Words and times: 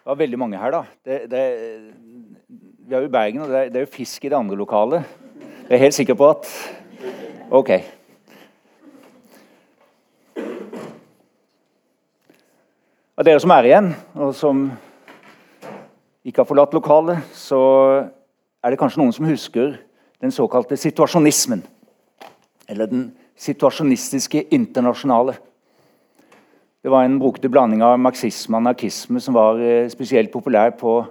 Det 0.00 0.08
var 0.08 0.16
veldig 0.16 0.38
mange 0.40 0.56
her, 0.56 0.72
da. 0.72 0.78
Det, 1.04 1.16
det, 1.28 1.40
vi 2.88 2.94
er 2.94 3.02
jo 3.02 3.08
i 3.10 3.12
Bergen, 3.12 3.42
og 3.44 3.50
det 3.50 3.56
er, 3.58 3.66
det 3.68 3.76
er 3.76 3.82
jo 3.84 3.90
fisk 3.92 4.24
i 4.24 4.30
det 4.32 4.36
andre 4.38 4.56
lokalet. 4.56 5.04
Jeg 5.68 5.74
er 5.76 5.82
helt 5.82 5.94
sikker 5.94 6.16
på 6.16 6.30
at 6.32 6.48
OK. 7.52 7.68
Av 13.20 13.28
dere 13.28 13.42
som 13.44 13.52
er 13.52 13.68
igjen, 13.68 13.90
og 14.16 14.32
som 14.38 14.64
ikke 16.24 16.40
har 16.40 16.48
forlatt 16.48 16.72
lokalet, 16.78 17.20
så 17.36 17.60
er 18.64 18.72
det 18.72 18.80
kanskje 18.80 19.02
noen 19.02 19.12
som 19.12 19.28
husker 19.28 19.76
den 20.24 20.32
såkalte 20.32 20.80
situasjonismen. 20.80 21.60
Eller 22.72 22.88
den 22.88 23.10
situasjonistiske 23.36 24.46
internasjonale. 24.48 25.36
Det 26.80 26.88
var 26.88 27.04
en 27.04 27.18
brukte 27.20 27.50
blanding 27.52 27.82
av 27.84 27.98
marxisme 28.00 28.56
og 28.56 28.62
anarkisme 28.62 29.20
som 29.20 29.36
var 29.36 29.58
eh, 29.60 29.88
spesielt 29.92 30.32
populær 30.32 30.72
på 30.80 31.02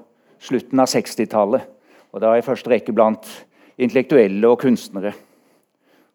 slutten 0.41 0.81
av 0.81 0.89
60-tallet. 0.89 1.67
Og 2.09 2.23
da 2.23 2.31
i 2.33 2.45
første 2.45 2.71
rekke 2.71 2.95
blant 2.95 3.27
intellektuelle 3.77 4.49
og 4.49 4.57
kunstnere. 4.63 5.13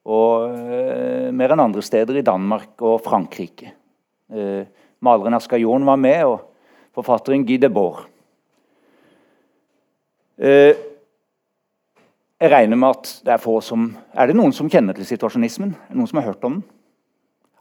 Og 0.04 0.50
uh, 0.52 1.30
mer 1.32 1.54
enn 1.54 1.62
andre 1.64 1.80
steder 1.84 2.18
i 2.18 2.24
Danmark 2.26 2.82
og 2.84 2.98
Frankrike. 3.06 3.70
Uh, 4.28 4.66
maleren 5.04 5.38
Asker 5.38 5.62
Jorn 5.62 5.86
var 5.88 5.96
med, 5.96 6.26
og 6.28 6.98
forfatteren 6.98 7.46
Guy 7.46 7.56
Debord. 7.62 8.02
Uh, 10.36 10.74
jeg 12.42 12.52
regner 12.52 12.76
med 12.76 12.90
at 12.90 13.12
det 13.24 13.32
er 13.32 13.40
få 13.40 13.60
som 13.62 13.92
Er 14.12 14.28
det 14.28 14.36
noen 14.36 14.52
som 14.52 14.68
kjenner 14.68 14.98
til 14.98 15.06
situasjonismen? 15.09 15.73
Noen 15.95 16.10
som 16.10 16.20
har 16.20 16.32
hørt 16.34 16.45
om 16.45 16.59
den? 16.59 16.66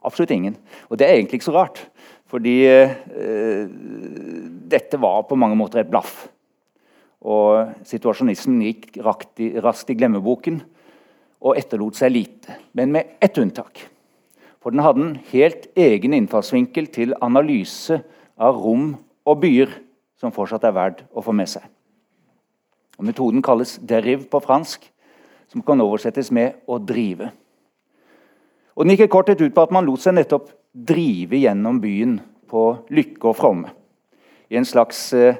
Absolutt 0.04 0.34
ingen. 0.34 0.56
Og 0.90 0.98
det 1.00 1.08
er 1.08 1.16
egentlig 1.16 1.40
ikke 1.40 1.50
så 1.50 1.56
rart. 1.56 1.80
Fordi 2.30 2.54
eh, 2.68 3.66
dette 4.70 5.00
var 5.00 5.24
på 5.28 5.38
mange 5.38 5.56
måter 5.58 5.82
et 5.82 5.90
blaff. 5.90 6.26
Og 7.24 7.72
situasjonismen 7.88 8.60
gikk 8.66 8.98
raskt 9.04 9.90
i 9.92 9.96
glemmeboken 9.96 10.60
og 11.44 11.58
etterlot 11.60 11.96
seg 11.96 12.12
lite. 12.12 12.58
Men 12.76 12.92
med 12.92 13.16
ett 13.24 13.38
unntak. 13.40 13.86
For 14.64 14.72
den 14.72 14.84
hadde 14.84 15.02
en 15.04 15.16
helt 15.30 15.68
egen 15.76 16.16
innfallsvinkel 16.16 16.88
til 16.92 17.16
analyse 17.24 18.00
av 18.40 18.56
rom 18.56 18.94
og 19.28 19.40
byer, 19.42 19.72
som 20.20 20.32
fortsatt 20.32 20.64
er 20.64 20.76
verdt 20.76 21.02
å 21.12 21.24
få 21.24 21.34
med 21.36 21.50
seg. 21.52 21.64
Og 22.96 23.04
metoden 23.04 23.42
kalles 23.42 23.78
'deriv' 23.78 24.28
på 24.30 24.40
fransk, 24.40 24.84
som 25.48 25.62
kan 25.62 25.80
oversettes 25.80 26.30
med 26.30 26.54
'å 26.66 26.78
drive'. 26.78 27.30
Og 28.74 28.84
Den 28.84 28.94
gikk 28.94 29.06
i 29.06 29.12
korthet 29.12 29.42
ut 29.42 29.54
på 29.54 29.64
at 29.64 29.74
man 29.74 29.86
lot 29.86 30.02
seg 30.02 30.16
nettopp 30.16 30.50
drive 30.74 31.38
gjennom 31.38 31.78
byen 31.82 32.18
på 32.50 32.62
lykke 32.90 33.28
og 33.30 33.36
fromme. 33.38 33.70
I 34.50 34.58
en 34.58 34.66
slags 34.66 35.06
eh, 35.14 35.38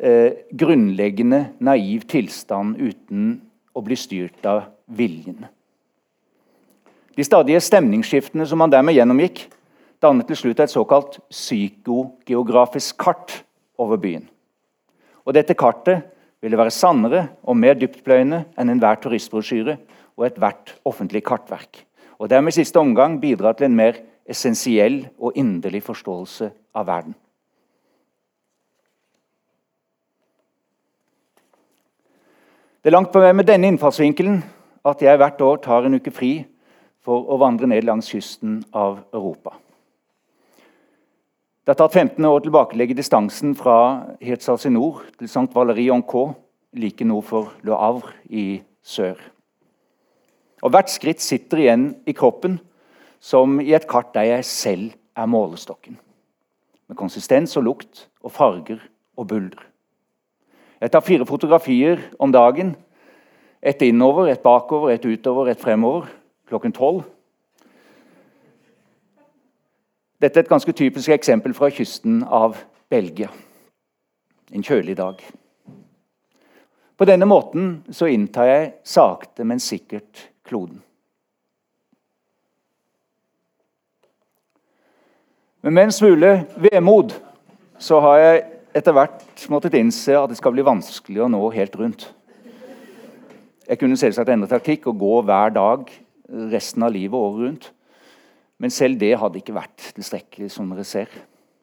eh, 0.00 0.42
grunnleggende 0.50 1.54
naiv 1.64 2.08
tilstand 2.10 2.80
uten 2.80 3.30
å 3.74 3.84
bli 3.84 3.98
styrt 3.98 4.46
av 4.46 4.66
viljen. 4.98 5.46
De 7.14 7.26
stadige 7.26 7.62
stemningsskiftene 7.62 8.46
som 8.46 8.60
man 8.62 8.70
dermed 8.70 8.94
gjennomgikk, 8.94 9.46
dannet 10.02 10.28
til 10.30 10.38
slutt 10.38 10.60
et 10.62 10.70
såkalt 10.70 11.18
psykogeografisk 11.30 12.98
kart 13.02 13.40
over 13.78 13.98
byen. 14.02 14.26
Og 15.26 15.34
Dette 15.34 15.56
kartet 15.58 16.06
ville 16.42 16.58
være 16.58 16.74
sannere 16.74 17.24
og 17.42 17.58
mer 17.58 17.78
dyptpløyende 17.78 18.44
enn 18.58 18.70
enhver 18.70 19.00
turistbrosjyre 19.02 19.74
og 20.18 20.26
ethvert 20.28 20.76
offentlig 20.86 21.24
kartverk. 21.26 21.87
Og 22.18 22.30
dermed 22.30 22.52
i 22.52 22.58
siste 22.60 22.80
omgang 22.80 23.20
bidra 23.20 23.52
til 23.54 23.68
en 23.68 23.78
mer 23.78 24.00
essensiell 24.28 25.04
og 25.18 25.38
inderlig 25.38 25.82
forståelse 25.86 26.50
av 26.74 26.86
verden. 26.86 27.14
Det 32.82 32.90
er 32.90 32.94
langt 32.94 33.12
på 33.12 33.20
vei 33.22 33.32
med 33.34 33.46
denne 33.48 33.68
innfallsvinkelen 33.68 34.42
at 34.88 35.02
jeg 35.02 35.18
hvert 35.18 35.40
år 35.44 35.56
tar 35.62 35.86
en 35.86 35.98
uke 35.98 36.12
fri 36.14 36.32
for 37.04 37.26
å 37.28 37.38
vandre 37.40 37.68
ned 37.70 37.86
langs 37.86 38.10
kysten 38.12 38.60
av 38.72 39.00
Europa. 39.12 39.56
Det 41.64 41.74
har 41.74 41.80
tatt 41.82 41.98
15 42.00 42.24
år 42.24 42.38
å 42.38 42.44
tilbakelegge 42.46 42.96
distansen 42.96 43.52
fra 43.58 43.78
Hirtshals 44.24 44.64
i 44.64 44.72
nord 44.72 45.02
til 45.18 45.28
St. 45.28 45.50
Valerie 45.52 45.92
en 45.92 46.00
Caux, 46.00 46.32
like 46.72 47.04
nord 47.04 47.26
for 47.28 47.50
Le 47.60 47.76
Havre 47.76 48.14
i 48.30 48.62
sør. 48.80 49.20
Og 50.62 50.72
Hvert 50.74 50.90
skritt 50.90 51.22
sitter 51.22 51.62
igjen 51.62 51.88
i 52.06 52.14
kroppen 52.16 52.58
som 53.20 53.60
i 53.60 53.72
et 53.74 53.88
kart 53.90 54.14
der 54.14 54.26
jeg 54.28 54.44
selv 54.44 54.90
er 55.16 55.26
målestokken. 55.30 55.98
Med 56.88 56.96
konsistens 56.96 57.56
og 57.56 57.66
lukt 57.66 58.06
og 58.22 58.32
farger 58.32 58.80
og 59.16 59.28
bulder. 59.28 59.62
Jeg 60.80 60.92
tar 60.94 61.02
fire 61.06 61.26
fotografier 61.26 62.02
om 62.18 62.32
dagen. 62.32 62.76
Ett 63.62 63.82
innover, 63.82 64.28
ett 64.28 64.42
bakover, 64.42 64.90
ett 64.94 65.04
utover, 65.04 65.50
ett 65.50 65.60
fremover. 65.60 66.06
Klokken 66.48 66.72
tolv 66.72 67.02
dette 70.18 70.40
er 70.40 70.42
et 70.42 70.50
ganske 70.50 70.72
typisk 70.74 71.12
eksempel 71.14 71.52
fra 71.54 71.70
kysten 71.70 72.24
av 72.24 72.56
Belgia. 72.90 73.28
En 74.50 74.64
kjølig 74.66 74.96
dag. 74.98 75.20
På 76.98 77.06
denne 77.06 77.28
måten 77.30 77.84
så 77.94 78.08
inntar 78.10 78.48
jeg 78.48 78.72
sakte, 78.82 79.46
men 79.46 79.62
sikkert 79.62 80.24
kloden. 80.48 80.80
Men 85.62 85.74
med 85.74 85.88
en 85.88 85.92
smule 85.92 86.32
vemod 86.70 87.12
så 87.82 87.98
har 88.02 88.20
jeg 88.22 88.44
etter 88.78 88.94
hvert 88.94 89.48
måttet 89.50 89.76
innse 89.78 90.14
at 90.16 90.30
det 90.30 90.38
skal 90.38 90.54
bli 90.54 90.66
vanskelig 90.66 91.24
å 91.24 91.30
nå 91.30 91.40
helt 91.54 91.74
rundt. 91.78 92.06
Jeg 93.68 93.80
kunne 93.80 93.98
selvsagt 94.00 94.30
endre 94.32 94.48
taktikk 94.48 94.86
og 94.88 95.00
gå 95.02 95.16
hver 95.28 95.52
dag 95.52 95.90
resten 96.52 96.84
av 96.86 96.94
livet 96.94 97.18
året 97.18 97.42
rundt. 97.42 97.66
Men 98.58 98.72
selv 98.74 98.98
det 98.98 99.12
hadde 99.18 99.38
ikke 99.38 99.54
vært 99.54 99.90
tilstrekkelig, 99.94 100.48
som 100.50 100.70
dere 100.72 100.86
ser. 100.88 101.10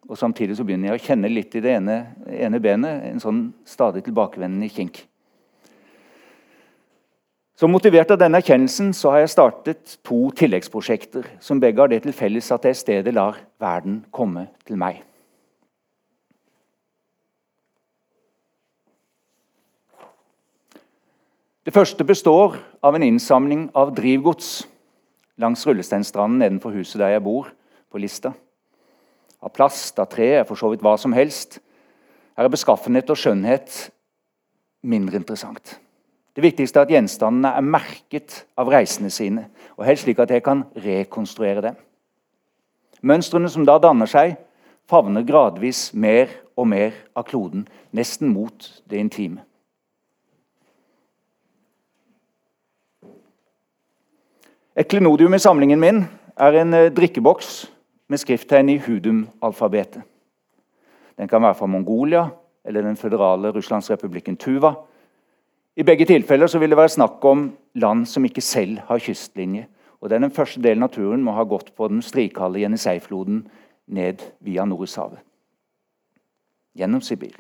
Og 0.06 0.18
Samtidig 0.20 0.56
så 0.58 0.64
begynner 0.68 0.92
jeg 0.94 1.02
å 1.02 1.06
kjenne 1.08 1.32
litt 1.32 1.56
i 1.58 1.64
det 1.66 1.74
ene, 1.80 1.98
ene 2.30 2.62
benet, 2.62 3.08
en 3.10 3.24
sånn 3.24 3.42
stadig 3.68 4.06
tilbakevendende 4.06 4.70
kink. 4.72 5.02
Så 7.56 7.70
Motivert 7.72 8.10
av 8.12 8.20
denne 8.20 8.42
erkjennelsen 8.42 8.90
så 8.92 9.14
har 9.14 9.22
jeg 9.24 9.32
startet 9.32 9.98
to 10.04 10.26
tilleggsprosjekter, 10.36 11.24
som 11.40 11.62
begge 11.64 11.80
har 11.80 11.88
det 11.88 12.02
til 12.04 12.12
felles 12.16 12.52
at 12.52 12.66
jeg 12.68 12.76
i 12.76 12.80
stedet 12.82 13.14
lar 13.16 13.38
verden 13.64 14.02
komme 14.12 14.50
til 14.68 14.76
meg. 14.76 15.00
Det 21.66 21.74
første 21.74 22.04
består 22.06 22.60
av 22.84 23.00
en 23.00 23.08
innsamling 23.08 23.70
av 23.74 23.96
drivgods 23.96 24.68
langs 25.40 25.64
Rullesteinstranden 25.66 26.44
nedenfor 26.44 26.76
huset 26.76 27.00
der 27.00 27.16
jeg 27.16 27.24
bor, 27.24 27.48
på 27.88 28.04
Lista. 28.04 28.34
Av 29.40 29.56
plast, 29.56 29.96
av 30.04 30.12
tre, 30.12 30.44
for 30.44 30.60
så 30.60 30.74
vidt 30.74 30.84
hva 30.84 30.98
som 31.00 31.16
helst. 31.16 31.62
Her 32.36 32.50
er 32.50 32.52
beskaffenhet 32.52 33.10
og 33.10 33.20
skjønnhet 33.22 33.80
mindre 34.84 35.24
interessant. 35.24 35.78
Det 36.36 36.44
viktigste 36.44 36.82
er 36.82 36.88
at 36.88 36.92
gjenstandene 36.92 37.54
er 37.56 37.64
merket 37.64 38.42
av 38.60 38.68
reisene 38.72 39.10
sine, 39.14 39.48
og 39.80 39.86
helst 39.88 40.04
slik 40.04 40.20
at 40.20 40.34
jeg 40.34 40.44
kan 40.44 40.66
rekonstruere 40.84 41.64
dem. 41.64 41.78
Mønstrene 43.06 43.48
som 43.52 43.64
da 43.68 43.78
danner 43.80 44.10
seg, 44.10 44.36
favner 44.90 45.24
gradvis 45.26 45.94
mer 45.94 46.32
og 46.58 46.68
mer 46.68 46.96
av 47.16 47.28
kloden, 47.30 47.64
nesten 47.96 48.34
mot 48.34 48.68
det 48.90 49.00
intime. 49.00 49.46
Et 54.76 54.88
klenodium 54.92 55.34
i 55.34 55.40
samlingen 55.40 55.80
min 55.80 56.02
er 56.36 56.58
en 56.60 56.76
eh, 56.76 56.90
drikkeboks 56.92 57.52
med 58.12 58.20
skrifttegn 58.20 58.74
i 58.74 58.82
hudum-alfabetet. 58.84 60.04
Den 61.16 61.32
kan 61.32 61.42
være 61.42 61.56
fra 61.56 61.70
Mongolia 61.72 62.26
eller 62.66 62.84
den 62.84 62.98
føderale 63.00 63.54
Russlandsrepublikken 63.56 64.36
Tuva. 64.38 64.74
I 65.76 65.84
begge 65.84 66.06
tilfeller 66.08 66.60
vil 66.60 66.72
det 66.72 66.78
være 66.80 66.94
snakk 66.94 67.26
om 67.28 67.50
land 67.76 68.06
som 68.08 68.26
ikke 68.26 68.42
selv 68.42 68.80
har 68.88 69.00
kystlinje. 69.00 69.68
og 70.02 70.10
Den 70.10 70.32
første 70.32 70.62
delen 70.62 70.84
av 70.84 70.90
turen 70.90 71.24
må 71.24 71.32
ha 71.32 71.44
gått 71.44 71.76
på 71.76 71.88
den 71.88 72.02
strikalde 72.02 72.60
Jenisei-floden 72.60 73.48
ned 73.88 74.22
via 74.40 74.66
Nordishavet. 74.66 75.20
Gjennom 76.76 77.02
Sibir. 77.02 77.36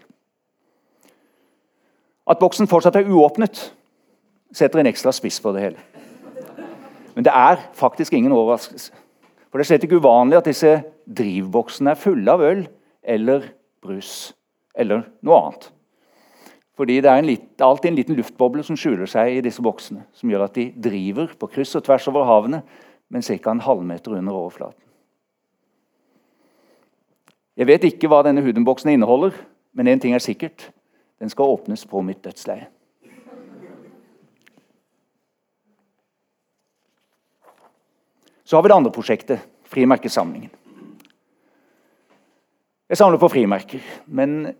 At 2.28 2.40
boksen 2.40 2.68
fortsatt 2.68 2.96
er 2.96 3.08
uåpnet, 3.08 3.72
setter 4.54 4.80
en 4.80 4.90
ekstra 4.90 5.12
spiss 5.14 5.40
på 5.40 5.52
det 5.54 5.62
hele. 5.62 5.80
Men 7.16 7.24
det 7.24 7.32
er 7.32 7.62
faktisk 7.74 8.14
ingen 8.14 8.32
overraskelse. 8.32 8.92
For 9.52 9.58
Det 9.58 9.64
er 9.64 9.70
slett 9.70 9.84
ikke 9.88 10.02
uvanlig 10.02 10.38
at 10.38 10.50
disse 10.50 10.72
drivboksene 11.08 11.94
er 11.94 12.02
fulle 12.02 12.32
av 12.32 12.42
øl 12.44 12.66
eller 13.04 13.46
brus 13.84 14.34
eller 14.76 15.06
noe 15.24 15.40
annet. 15.40 15.70
Fordi 16.76 17.00
det 17.02 17.12
er 17.12 17.24
litt, 17.24 17.50
alltid 17.64 17.92
en 17.92 18.00
liten 18.00 18.18
luftboble 18.18 18.64
som 18.68 18.76
skjuler 18.80 19.08
seg 19.08 19.38
i 19.38 19.44
disse 19.44 19.64
boksene, 19.64 20.04
som 20.14 20.32
gjør 20.32 20.48
at 20.50 20.58
de 20.58 20.70
driver 20.76 21.32
på 21.40 21.48
kryss 21.54 21.78
og 21.80 21.86
tvers 21.88 22.08
over 22.12 22.28
havene, 22.28 22.64
men 23.10 23.24
ca. 23.24 23.52
en 23.52 23.64
halvmeter 23.64 24.18
under 24.18 24.36
overflaten. 24.36 24.82
Jeg 27.56 27.68
vet 27.70 27.86
ikke 27.88 28.10
hva 28.12 28.20
denne 28.26 28.44
Hudenboksen 28.44 28.92
inneholder. 28.92 29.36
Men 29.76 29.88
én 29.88 30.00
ting 30.00 30.14
er 30.16 30.24
sikkert. 30.24 30.72
Den 31.20 31.30
skal 31.30 31.52
åpnes 31.52 31.86
på 31.86 32.02
mitt 32.02 32.24
dødsleie. 32.24 32.68
Så 38.46 38.56
har 38.56 38.64
vi 38.64 38.70
det 38.70 38.76
andre 38.76 38.92
prosjektet, 38.92 39.40
frimerkesamlingen. 39.66 40.52
Jeg 42.90 42.98
samler 42.98 43.18
på 43.18 43.32
frimerker, 43.34 43.82
men 44.06 44.54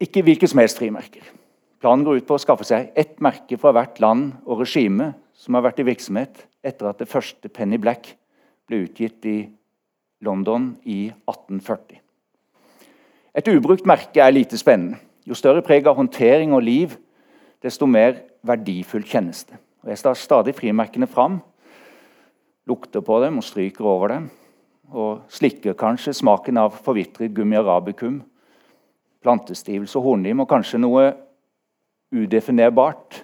ikke 0.00 0.24
hvilke 0.24 0.48
som 0.48 0.62
helst 0.62 0.80
frimerker. 0.80 1.24
Planen 1.80 2.04
går 2.04 2.20
ut 2.20 2.28
på 2.28 2.36
å 2.36 2.42
skaffe 2.42 2.66
seg 2.68 2.90
ett 2.98 3.20
merke 3.24 3.56
fra 3.60 3.72
hvert 3.76 4.00
land 4.02 4.34
og 4.44 4.60
regime 4.62 5.12
som 5.36 5.56
har 5.56 5.64
vært 5.64 5.80
i 5.80 5.86
virksomhet 5.88 6.42
etter 6.64 6.90
at 6.90 7.00
det 7.00 7.08
første 7.08 7.48
Penny 7.48 7.78
Black 7.80 8.12
ble 8.68 8.84
utgitt 8.84 9.24
i 9.28 9.38
London 10.24 10.74
i 10.84 11.06
1840. 11.24 12.00
Et 13.36 13.48
ubrukt 13.48 13.86
merke 13.88 14.20
er 14.20 14.34
lite 14.34 14.58
spennende. 14.60 15.00
Jo 15.24 15.36
større 15.38 15.62
preg 15.64 15.86
av 15.86 15.96
håndtering 15.96 16.52
og 16.56 16.64
liv, 16.64 16.96
desto 17.62 17.86
mer 17.86 18.16
verdifullt 18.44 19.08
kjennes 19.08 19.44
det. 19.46 19.58
Jeg 19.86 20.00
tar 20.02 20.16
stadig 20.18 20.54
frimerkene 20.56 21.08
fram, 21.08 21.38
lukter 22.68 23.04
på 23.04 23.20
dem 23.22 23.38
og 23.40 23.46
stryker 23.46 23.86
over 23.88 24.12
dem. 24.12 24.28
Og 24.90 25.22
slikker 25.30 25.76
kanskje 25.78 26.16
smaken 26.18 26.58
av 26.60 26.74
forvitret 26.82 27.32
gummi 27.32 27.56
arabicum, 27.60 28.20
plantestivelse 29.22 29.98
og 29.98 30.04
hornlim, 30.04 30.40
og 30.40 30.48
kanskje 30.48 30.80
noe 30.80 31.10
udefinerbart 32.10 33.22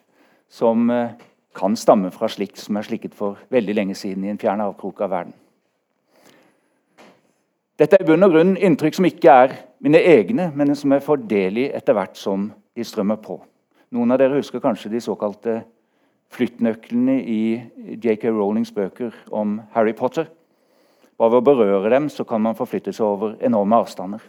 som 0.52 0.90
eh, 0.90 1.16
kan 1.56 1.76
stamme 1.76 2.10
fra 2.12 2.28
slikt 2.28 2.60
som 2.60 2.76
er 2.76 2.87
slikket 2.87 3.16
for 3.16 3.40
veldig 3.52 3.75
lenge 3.75 3.96
siden 3.96 4.25
i 4.25 4.32
en 4.32 4.40
fjern 4.40 4.62
avkrok 4.64 5.00
av 5.06 5.12
verden. 5.12 5.34
Dette 7.76 7.98
er 7.98 8.04
i 8.04 8.08
bunn 8.08 8.25
og 8.25 8.32
grunn 8.32 8.54
inntrykk 8.56 8.96
som 8.96 9.08
ikke 9.08 9.32
er 9.44 9.56
mine 9.84 10.00
egne, 10.00 10.48
men 10.56 10.72
som 10.76 10.94
er 10.96 11.04
fordelige 11.04 11.75
etter 11.76 11.96
hvert 11.96 12.16
som 12.16 12.49
de 12.76 12.84
strømmer 12.84 13.20
på. 13.20 13.37
Noen 13.92 14.12
av 14.12 14.20
dere 14.20 14.38
husker 14.38 14.62
kanskje 14.64 14.94
de 14.94 15.02
såkalte 15.04 15.58
flyttnøklene 16.32 17.19
i 17.20 17.42
J.K. 18.02 18.31
Rowlings 18.32 18.72
bøker 18.75 19.14
om 19.31 19.60
Harry 19.76 19.92
Potter. 19.96 20.31
Bare 21.16 21.37
ved 21.37 21.44
å 21.44 21.46
berøre 21.46 21.92
dem 21.92 22.08
så 22.12 22.25
kan 22.28 22.42
man 22.44 22.56
forflytte 22.56 22.92
seg 22.96 23.06
over 23.06 23.37
enorme 23.44 23.78
avstander. 23.84 24.25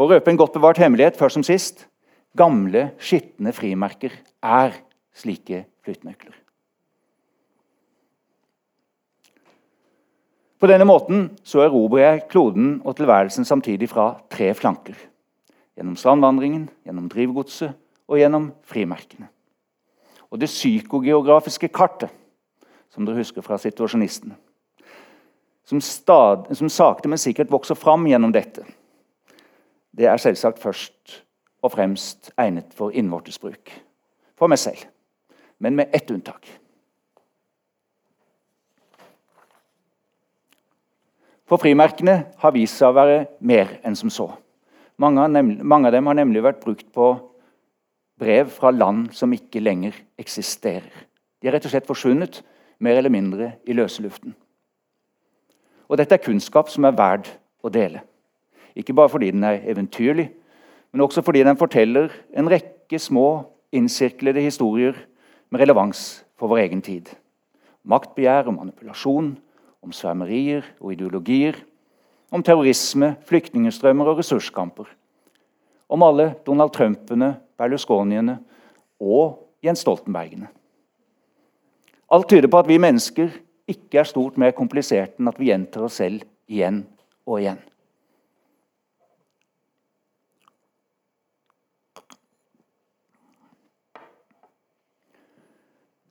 For 0.00 0.08
å 0.08 0.16
røpe 0.16 0.32
en 0.32 0.38
godt 0.40 0.54
bevart 0.56 0.78
hemmelighet 0.80 1.18
først 1.20 1.36
som 1.36 1.42
sist 1.44 1.82
gamle, 2.32 2.86
skitne 2.96 3.52
frimerker 3.52 4.14
er 4.40 4.78
slike 5.12 5.66
flyttnøkler. 5.84 6.38
På 10.56 10.70
denne 10.72 10.86
måten 10.88 11.26
så 11.44 11.66
erobrer 11.66 12.06
jeg 12.06 12.24
kloden 12.32 12.72
og 12.80 12.96
tilværelsen 12.96 13.44
samtidig 13.44 13.90
fra 13.92 14.14
tre 14.32 14.48
flanker. 14.56 14.96
Gjennom 15.76 16.00
strandvandringen, 16.00 16.64
gjennom 16.88 17.12
drivgodset 17.12 17.76
og 18.08 18.24
gjennom 18.24 18.54
frimerkene. 18.72 19.28
Og 20.32 20.40
det 20.40 20.48
psykogeografiske 20.48 21.68
kartet, 21.68 22.08
som 22.88 23.04
dere 23.04 23.20
husker 23.20 23.44
fra 23.44 23.60
situasjonistene, 23.60 24.32
som, 25.68 25.84
stad, 25.84 26.48
som 26.56 26.72
sakte, 26.72 27.12
men 27.12 27.20
sikkert 27.20 27.52
vokser 27.52 27.76
fram 27.76 28.08
gjennom 28.08 28.32
dette, 28.32 28.64
det 29.96 30.06
er 30.06 30.20
selvsagt 30.22 30.58
først 30.62 31.20
og 31.62 31.72
fremst 31.74 32.30
egnet 32.38 32.74
for 32.76 32.94
innvortes 32.94 33.38
bruk. 33.38 33.72
For 34.38 34.48
meg 34.48 34.58
selv. 34.58 34.86
Men 35.58 35.76
med 35.76 35.92
ett 35.92 36.10
unntak. 36.10 36.46
For 41.50 41.58
frimerkene 41.58 42.14
har 42.38 42.54
vist 42.54 42.78
seg 42.78 42.92
å 42.92 42.96
være 42.96 43.24
mer 43.42 43.80
enn 43.82 43.96
som 43.98 44.12
så. 44.12 44.28
Mange 45.00 45.24
nemlig, 45.28 45.58
mange 45.66 45.88
av 45.88 45.96
dem 45.96 46.06
har 46.06 46.16
nemlig 46.16 46.44
vært 46.44 46.62
brukt 46.62 46.92
på 46.94 47.08
brev 48.20 48.52
fra 48.52 48.70
land 48.70 49.08
som 49.16 49.32
ikke 49.34 49.62
lenger 49.62 49.96
eksisterer. 50.20 50.92
De 51.40 51.48
har 51.48 51.56
rett 51.56 51.66
og 51.66 51.72
slett 51.72 51.88
forsvunnet, 51.88 52.42
mer 52.78 53.00
eller 53.00 53.12
mindre 53.12 53.54
i 53.66 53.74
løse 53.76 54.04
luften. 54.04 54.36
Og 55.90 55.98
dette 55.98 56.14
er 56.14 56.22
kunnskap 56.22 56.70
som 56.70 56.86
er 56.86 56.94
verd 56.96 57.26
å 57.64 57.72
dele. 57.72 58.04
Ikke 58.76 58.94
bare 58.94 59.08
fordi 59.08 59.30
den 59.30 59.44
er 59.44 59.62
eventyrlig, 59.64 60.30
men 60.92 61.00
også 61.00 61.22
fordi 61.22 61.42
den 61.46 61.56
forteller 61.56 62.08
en 62.36 62.50
rekke 62.50 62.98
små, 62.98 63.44
innsirklede 63.72 64.42
historier 64.42 64.96
med 65.50 65.60
relevans 65.60 66.24
for 66.38 66.50
vår 66.50 66.64
egen 66.66 66.82
tid. 66.82 67.06
Maktbegjær 67.84 68.50
og 68.50 68.54
manipulasjon, 68.54 69.38
om 69.82 69.92
svermerier 69.92 70.66
og 70.80 70.92
ideologier, 70.92 71.54
om 72.30 72.42
terrorisme, 72.42 73.14
flyktningstrømmer 73.26 74.10
og 74.10 74.18
ressurskamper. 74.18 74.88
Om 75.90 76.02
alle 76.02 76.34
Donald 76.46 76.74
Trumpene, 76.74 77.36
Berlusconiene 77.58 78.38
og 79.00 79.40
Jens 79.64 79.82
Stoltenbergene. 79.84 80.50
Alt 82.10 82.28
tyder 82.28 82.50
på 82.50 82.58
at 82.58 82.68
vi 82.68 82.78
mennesker 82.78 83.30
ikke 83.70 84.02
er 84.02 84.08
stort 84.08 84.38
mer 84.38 84.54
komplisert 84.56 85.18
enn 85.18 85.30
at 85.30 85.38
vi 85.38 85.50
gjentar 85.50 85.86
oss 85.86 86.00
selv 86.02 86.24
igjen 86.50 86.84
og 87.26 87.38
igjen. 87.40 87.60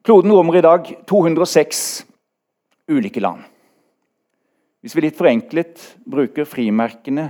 Kloden 0.10 0.32
rommer 0.32 0.56
i 0.58 0.62
dag 0.66 0.88
206 1.06 2.06
ulike 2.90 3.22
land. 3.22 3.44
Hvis 4.82 4.96
vi 4.98 5.04
litt 5.04 5.18
forenklet 5.20 5.84
bruker 6.02 6.48
frimerkene 6.50 7.28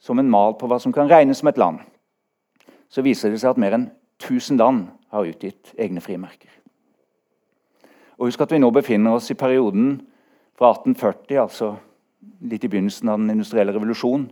som 0.00 0.16
en 0.16 0.30
mal 0.32 0.54
på 0.56 0.64
hva 0.70 0.78
som 0.80 0.94
kan 0.96 1.10
regnes 1.10 1.42
som 1.42 1.50
et 1.50 1.58
land, 1.60 1.82
så 2.88 3.04
viser 3.04 3.28
det 3.34 3.42
seg 3.42 3.50
at 3.50 3.60
mer 3.60 3.76
enn 3.76 3.84
1000 4.16 4.56
land 4.62 4.86
har 5.12 5.28
utgitt 5.28 5.74
egne 5.76 6.00
frimerker. 6.00 6.48
Og 8.16 8.30
Husk 8.30 8.46
at 8.46 8.54
vi 8.56 8.62
nå 8.64 8.70
befinner 8.72 9.18
oss 9.18 9.28
i 9.28 9.36
perioden 9.36 9.98
fra 10.56 10.70
1840, 10.72 11.36
altså 11.36 11.74
litt 12.48 12.64
i 12.64 12.70
begynnelsen 12.72 13.12
av 13.12 13.20
den 13.20 13.34
industrielle 13.34 13.74
revolusjonen, 13.76 14.24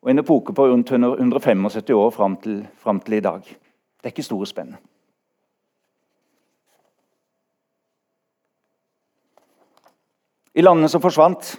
og 0.00 0.14
en 0.14 0.24
epoke 0.24 0.56
på 0.56 0.70
rundt 0.72 0.94
175 0.96 1.92
år 1.92 2.08
fram 2.16 2.40
til, 2.40 2.62
fram 2.80 3.04
til 3.04 3.18
i 3.18 3.22
dag. 3.28 3.44
Det 3.44 4.08
er 4.08 4.16
ikke 4.16 4.30
store 4.30 4.48
spennet. 4.48 4.80
I 10.52 10.62
landene 10.62 10.88
som 10.92 11.00
forsvant, 11.00 11.54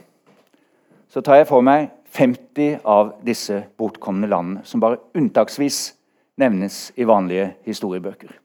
så 1.09 1.21
tar 1.25 1.39
jeg 1.39 1.49
for 1.49 1.65
meg 1.65 1.89
50 2.13 2.83
av 2.85 3.15
disse 3.25 3.63
bortkomne 3.77 4.29
landene, 4.29 4.61
som 4.69 4.81
bare 4.81 4.99
unntaksvis 5.17 5.95
nevnes 6.37 6.91
i 7.01 7.07
vanlige 7.09 7.55
historiebøker. 7.65 8.35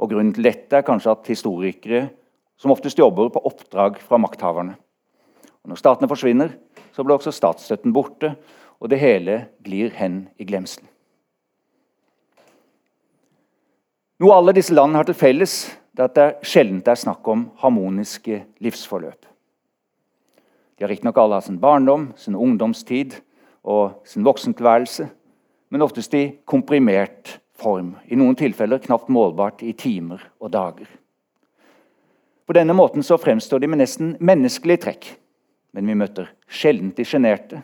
Og 0.00 0.12
Grunnen 0.12 0.34
til 0.36 0.44
dette 0.44 0.76
er 0.76 0.84
kanskje 0.84 1.14
at 1.14 1.32
historikere 1.32 2.06
som 2.60 2.72
oftest 2.72 3.00
jobber 3.00 3.32
på 3.32 3.40
oppdrag 3.48 3.96
fra 4.04 4.20
makthaverne. 4.20 4.76
Og 5.64 5.72
når 5.72 5.80
statene 5.80 6.08
forsvinner, 6.08 6.52
så 6.92 7.04
blir 7.04 7.16
også 7.16 7.32
statsstøtten 7.32 7.96
borte, 7.96 8.34
og 8.80 8.92
det 8.92 9.00
hele 9.00 9.46
glir 9.64 9.92
hen 9.96 10.26
i 10.40 10.44
glemselen. 10.48 10.88
Noe 14.20 14.36
alle 14.36 14.52
disse 14.56 14.76
landene 14.76 15.00
har 15.00 15.08
til 15.08 15.16
felles, 15.16 15.70
er 15.98 16.06
at 16.06 16.14
det 16.14 16.46
sjelden 16.46 16.82
er 16.86 16.98
snakk 16.98 17.26
om 17.28 17.48
harmoniske 17.60 18.44
livsforløp. 18.62 19.26
De 20.78 20.84
har 20.84 20.88
riktignok 20.88 21.18
alle 21.18 21.36
hatt 21.36 21.44
sin 21.44 21.60
barndom, 21.60 22.12
sin 22.16 22.38
ungdomstid 22.38 23.18
og 23.68 24.00
sin 24.08 24.24
voksentilværelse, 24.24 25.10
men 25.70 25.82
oftest 25.82 26.14
i 26.14 26.22
komprimert 26.48 27.38
form. 27.60 27.96
I 28.08 28.16
noen 28.16 28.38
tilfeller 28.38 28.80
knapt 28.80 29.10
målbart 29.12 29.62
i 29.62 29.74
timer 29.76 30.22
og 30.40 30.54
dager. 30.54 30.88
På 32.46 32.56
denne 32.56 32.74
måten 32.74 33.04
så 33.06 33.18
fremstår 33.20 33.60
de 33.60 33.68
med 33.70 33.82
nesten 33.82 34.14
menneskelige 34.18 34.84
trekk. 34.86 35.10
Men 35.76 35.86
vi 35.86 35.94
møter 35.94 36.32
sjelden 36.50 36.90
de 36.96 37.04
sjenerte, 37.06 37.60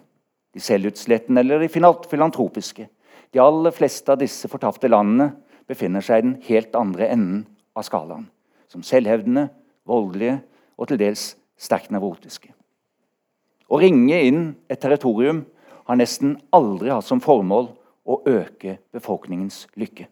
de 0.55 0.63
selvutslettende 0.63 1.43
eller 1.43 1.65
de 1.65 1.73
filantropiske. 1.73 2.87
De 3.33 3.43
aller 3.43 3.75
fleste 3.75 4.13
av 4.13 4.21
disse 4.21 4.47
fortapte 4.49 4.93
landene 4.93 5.33
befinner 5.67 6.05
seg 6.05 6.21
i 6.21 6.27
den 6.29 6.37
helt 6.47 6.77
andre 6.79 7.09
enden 7.11 7.43
av 7.77 7.85
skalaen. 7.87 8.27
Som 8.73 8.83
selvhevdende, 8.83 9.49
voldelige 9.87 10.41
og 10.77 10.89
til 10.91 11.01
dels 11.01 11.35
sterkt 11.61 11.93
nevrotiske. 11.95 12.51
Å 13.67 13.79
ringe 13.83 14.19
inn 14.27 14.43
et 14.71 14.81
territorium 14.83 15.45
har 15.87 15.99
nesten 15.99 16.37
aldri 16.55 16.91
hatt 16.91 17.07
som 17.07 17.23
formål 17.23 17.71
å 18.07 18.21
øke 18.31 18.79
befolkningens 18.95 19.65
lykke. 19.79 20.07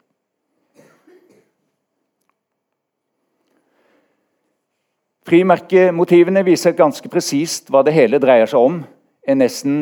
Frimerkemotivene 5.25 6.43
viser 6.45 6.75
ganske 6.77 7.09
presist 7.09 7.71
hva 7.73 7.81
det 7.87 7.95
hele 7.97 8.21
dreier 8.21 8.51
seg 8.51 8.61
om. 8.61 8.83
En 9.25 9.41
nesten 9.41 9.79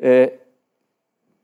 eh, 0.00 0.32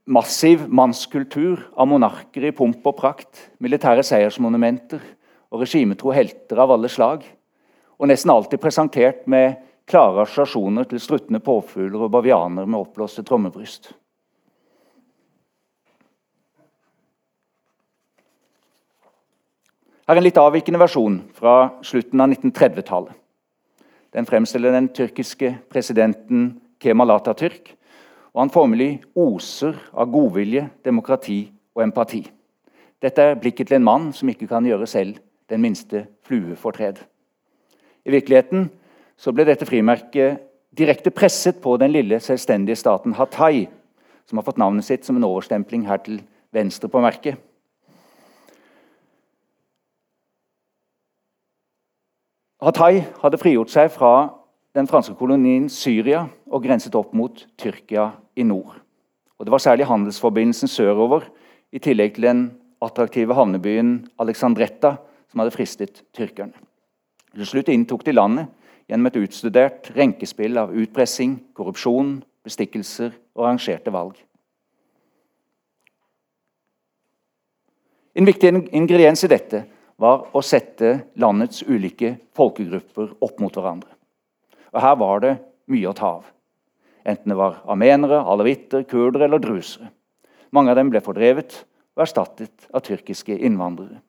massiv 0.08 0.64
mannskultur 0.72 1.66
av 1.76 1.90
monarker 1.90 2.46
i 2.48 2.54
pomp 2.56 2.86
og 2.88 2.96
prakt, 2.96 3.50
militære 3.60 4.06
seiersmonumenter 4.06 5.02
og 5.52 5.62
regimetro 5.62 6.12
helter 6.12 6.60
av 6.60 6.72
alle 6.74 6.90
slag. 6.92 7.24
Og 7.98 8.10
nesten 8.10 8.32
alltid 8.32 8.60
presentert 8.62 9.24
med 9.30 9.56
klare 9.88 10.24
assosiasjoner 10.24 10.88
til 10.88 11.00
struttende 11.00 11.40
påfugler 11.44 12.04
og 12.04 12.12
bavianer 12.12 12.68
med 12.68 12.80
oppblåste 12.80 13.24
trommebryst. 13.26 13.90
Her 20.08 20.16
er 20.16 20.22
en 20.22 20.24
litt 20.24 20.40
avvikende 20.40 20.80
versjon 20.80 21.18
fra 21.36 21.54
slutten 21.84 22.20
av 22.24 22.30
1930-tallet. 22.32 23.12
Den 24.16 24.24
fremstiller 24.24 24.72
den 24.72 24.88
tyrkiske 24.96 25.50
presidenten 25.68 26.46
Kemal 26.80 27.12
Atatürk, 27.12 27.74
og 28.32 28.40
han 28.40 28.52
formelig 28.52 29.02
oser 29.18 29.76
av 29.92 30.08
godvilje, 30.08 30.62
demokrati 30.84 31.42
og 31.76 31.84
empati. 31.84 32.22
Dette 33.04 33.24
er 33.24 33.36
blikket 33.40 33.68
til 33.68 33.76
en 33.78 33.84
mann 33.84 34.08
som 34.16 34.30
ikke 34.32 34.48
kan 34.48 34.64
gjøre 34.64 34.88
selv 34.88 35.20
den 35.48 35.60
minste 35.60 36.06
flue 36.26 36.56
fortred. 36.56 36.98
I 38.04 38.10
virkeligheten 38.10 38.68
så 39.16 39.32
ble 39.32 39.46
dette 39.48 39.66
frimerket 39.66 40.44
direkte 40.78 41.10
presset 41.10 41.60
på 41.62 41.76
den 41.80 41.92
lille, 41.92 42.20
selvstendige 42.20 42.76
staten 42.76 43.16
Hatay, 43.18 43.66
som 44.28 44.38
har 44.38 44.46
fått 44.46 44.60
navnet 44.60 44.84
sitt 44.84 45.06
som 45.06 45.16
en 45.16 45.26
overstempling 45.26 45.86
her 45.88 46.00
til 46.04 46.20
venstre 46.54 46.88
på 46.88 47.00
merket. 47.02 47.38
Hatay 52.58 53.04
hadde 53.22 53.38
frigjort 53.38 53.70
seg 53.70 53.90
fra 53.94 54.12
den 54.74 54.88
franske 54.90 55.14
kolonien 55.18 55.68
Syria 55.70 56.24
og 56.50 56.64
grenset 56.64 56.96
opp 56.98 57.14
mot 57.16 57.44
Tyrkia 57.58 58.10
i 58.36 58.42
nord. 58.42 58.80
Og 59.38 59.46
Det 59.46 59.52
var 59.52 59.62
særlig 59.62 59.86
handelsforbindelsen 59.86 60.68
sørover, 60.68 61.22
i 61.72 61.78
tillegg 61.78 62.14
til 62.14 62.24
den 62.24 62.40
attraktive 62.82 63.34
havnebyen 63.34 64.08
Alexandretta, 64.18 64.96
som 65.28 65.42
hadde 65.42 65.54
fristet 65.54 66.02
tyrkerne. 66.16 66.56
Til 67.36 67.46
slutt 67.46 67.68
inntok 67.72 68.04
de 68.06 68.14
landet 68.16 68.48
gjennom 68.88 69.10
et 69.10 69.18
utstudert 69.20 69.90
renkespill 69.96 70.56
av 70.60 70.72
utpressing, 70.72 71.36
korrupsjon, 71.54 72.18
bestikkelser 72.46 73.12
og 73.36 73.44
arrangerte 73.44 73.92
valg. 73.92 74.16
En 78.18 78.26
viktig 78.26 78.50
ingrediens 78.74 79.22
i 79.22 79.30
dette 79.30 79.62
var 80.00 80.24
å 80.34 80.42
sette 80.42 80.94
landets 81.20 81.62
ulike 81.68 82.16
folkegrupper 82.34 83.12
opp 83.22 83.38
mot 83.42 83.54
hverandre. 83.54 83.92
Og 84.74 84.82
Her 84.82 84.96
var 84.98 85.22
det 85.22 85.36
mye 85.70 85.90
å 85.90 85.96
ta 85.96 86.16
av. 86.18 86.26
Enten 87.08 87.32
det 87.32 87.38
var 87.38 87.60
armenere, 87.68 88.18
alawitter, 88.20 88.84
kurdere 88.88 89.28
eller 89.28 89.42
drusere. 89.42 89.90
Mange 90.50 90.72
av 90.72 90.78
dem 90.80 90.90
ble 90.90 91.02
fordrevet 91.04 91.60
og 91.96 92.04
erstattet 92.04 92.68
av 92.72 92.82
tyrkiske 92.86 93.36
innvandrere. 93.36 94.00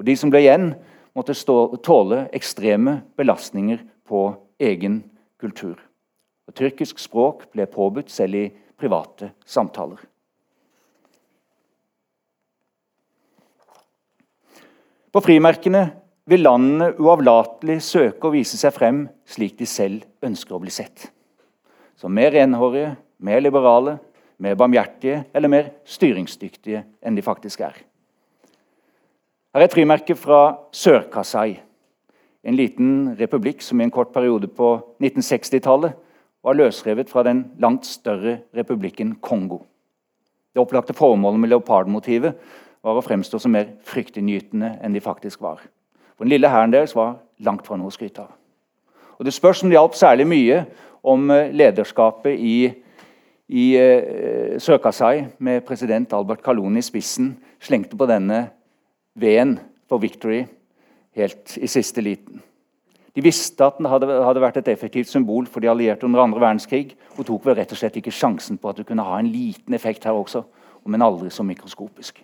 Og 0.00 0.06
De 0.08 0.14
som 0.16 0.30
ble 0.32 0.40
igjen, 0.40 0.70
måtte 1.12 1.34
stå, 1.36 1.76
tåle 1.84 2.22
ekstreme 2.32 3.02
belastninger 3.20 3.82
på 4.08 4.30
egen 4.56 5.02
kultur. 5.40 5.76
Og 6.48 6.56
Tyrkisk 6.56 7.02
språk 7.02 7.50
ble 7.52 7.66
påbudt 7.68 8.08
selv 8.08 8.38
i 8.38 8.46
private 8.80 9.34
samtaler. 9.44 10.00
På 15.12 15.20
frimerkene 15.20 15.84
vil 16.30 16.46
landene 16.46 16.94
uavlatelig 17.02 17.80
søke 17.84 18.30
å 18.30 18.32
vise 18.32 18.56
seg 18.56 18.72
frem 18.72 19.02
slik 19.28 19.58
de 19.58 19.68
selv 19.68 20.06
ønsker 20.24 20.56
å 20.56 20.62
bli 20.62 20.72
sett. 20.72 21.10
Som 21.98 22.16
mer 22.16 22.32
renhårige, 22.32 22.94
mer 23.20 23.44
liberale, 23.44 23.98
mer 24.40 24.56
barmhjertige 24.56 25.26
eller 25.34 25.52
mer 25.52 25.72
styringsdyktige 25.84 26.86
enn 27.04 27.18
de 27.18 27.26
faktisk 27.26 27.66
er. 27.68 27.76
Her 29.50 29.64
er 29.64 29.66
et 29.66 29.72
frimerke 29.74 30.14
fra 30.14 30.60
Sør-Kasai, 30.70 31.56
en 32.46 32.54
liten 32.54 33.16
republikk 33.18 33.64
som 33.66 33.80
i 33.80 33.84
en 33.84 33.90
kort 33.90 34.12
periode 34.14 34.46
på 34.46 34.68
1960-tallet 35.02 35.96
var 36.46 36.54
løsrevet 36.54 37.10
fra 37.10 37.24
den 37.26 37.40
langt 37.58 37.86
større 37.86 38.36
republikken 38.54 39.16
Kongo. 39.18 39.58
Det 40.54 40.62
opplagte 40.62 40.94
formålet 40.94 41.42
med 41.42 41.50
leopardmotivet 41.50 42.38
var 42.86 43.00
å 43.00 43.02
fremstå 43.02 43.40
som 43.42 43.52
mer 43.56 43.72
fryktinngytende 43.90 44.76
enn 44.78 44.94
de 44.94 45.02
faktisk 45.02 45.42
var. 45.42 45.66
For 46.14 46.22
Den 46.22 46.36
lille 46.36 46.48
hæren 46.48 46.70
deres 46.70 46.94
var 46.94 47.18
langt 47.42 47.66
fra 47.66 47.76
noe 47.76 47.90
å 47.90 47.96
skryte 47.96 48.22
av. 48.22 48.30
Og 49.18 49.26
Det 49.26 49.34
spørs 49.34 49.64
om 49.64 49.68
det 49.68 49.80
hjalp 49.80 49.98
særlig 49.98 50.28
mye 50.30 50.62
om 51.02 51.26
eh, 51.30 51.50
lederskapet 51.50 52.38
i, 52.38 52.70
i 53.50 53.66
uh, 53.74 54.54
Sør-Kasai 54.62 55.26
med 55.38 55.66
president 55.66 56.12
Albert 56.12 56.42
Kaloni 56.46 56.78
i 56.78 56.86
spissen 56.86 57.34
slengte 57.58 57.98
på 57.98 58.06
denne 58.06 58.46
veden 59.20 59.58
for 59.88 60.02
victory 60.02 60.44
helt 61.16 61.56
i 61.58 61.68
siste 61.70 62.02
liten. 62.04 62.40
De 63.14 63.22
visste 63.24 63.66
at 63.66 63.78
den 63.80 63.88
hadde, 63.90 64.06
hadde, 64.22 64.42
vært 64.42 64.60
et 64.60 64.68
effektivt 64.70 65.10
symbol 65.10 65.48
for 65.50 65.62
de 65.62 65.70
allierte 65.70 66.06
under 66.06 66.22
andre 66.22 66.40
verdenskrig, 66.42 66.94
og 67.18 67.26
tok 67.26 67.48
vel 67.48 67.58
rett 67.58 67.72
og 67.74 67.80
slett 67.80 67.98
ikke 67.98 68.14
sjansen 68.14 68.58
på 68.60 68.70
at 68.70 68.78
det 68.78 68.86
kunne 68.86 69.06
ha 69.06 69.18
en 69.18 69.30
liten 69.32 69.74
effekt 69.74 70.06
her 70.06 70.14
også, 70.14 70.44
om 70.86 70.94
en 70.94 71.04
aldri 71.04 71.30
så 71.34 71.44
mikroskopisk. 71.44 72.22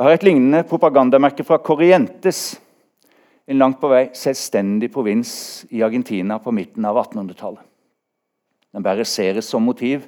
Jeg 0.00 0.06
har 0.06 0.16
et 0.16 0.24
lignende 0.24 0.62
propagandamerke 0.64 1.44
fra 1.44 1.58
Corrientes, 1.60 2.54
en 3.50 3.58
langt 3.60 3.80
på 3.82 3.90
vei 3.90 4.06
selvstendig 4.16 4.88
provins 4.94 5.32
i 5.74 5.82
Argentina 5.84 6.38
på 6.40 6.54
midten 6.56 6.86
av 6.88 6.96
1800-tallet. 7.02 7.66
Den 8.72 8.86
bærer 8.86 9.04
Ceres 9.04 9.50
som 9.50 9.66
motiv, 9.66 10.06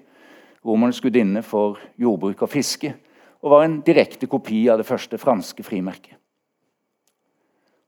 romernes 0.64 1.00
gudinne 1.02 1.42
for 1.42 1.80
jordbruk 1.98 2.42
og 2.42 2.50
fiske, 2.52 2.94
og 3.42 3.50
var 3.50 3.64
en 3.66 3.80
direkte 3.82 4.28
kopi 4.30 4.64
av 4.70 4.78
det 4.78 4.86
første 4.86 5.18
franske 5.18 5.64
frimerket. 5.66 6.14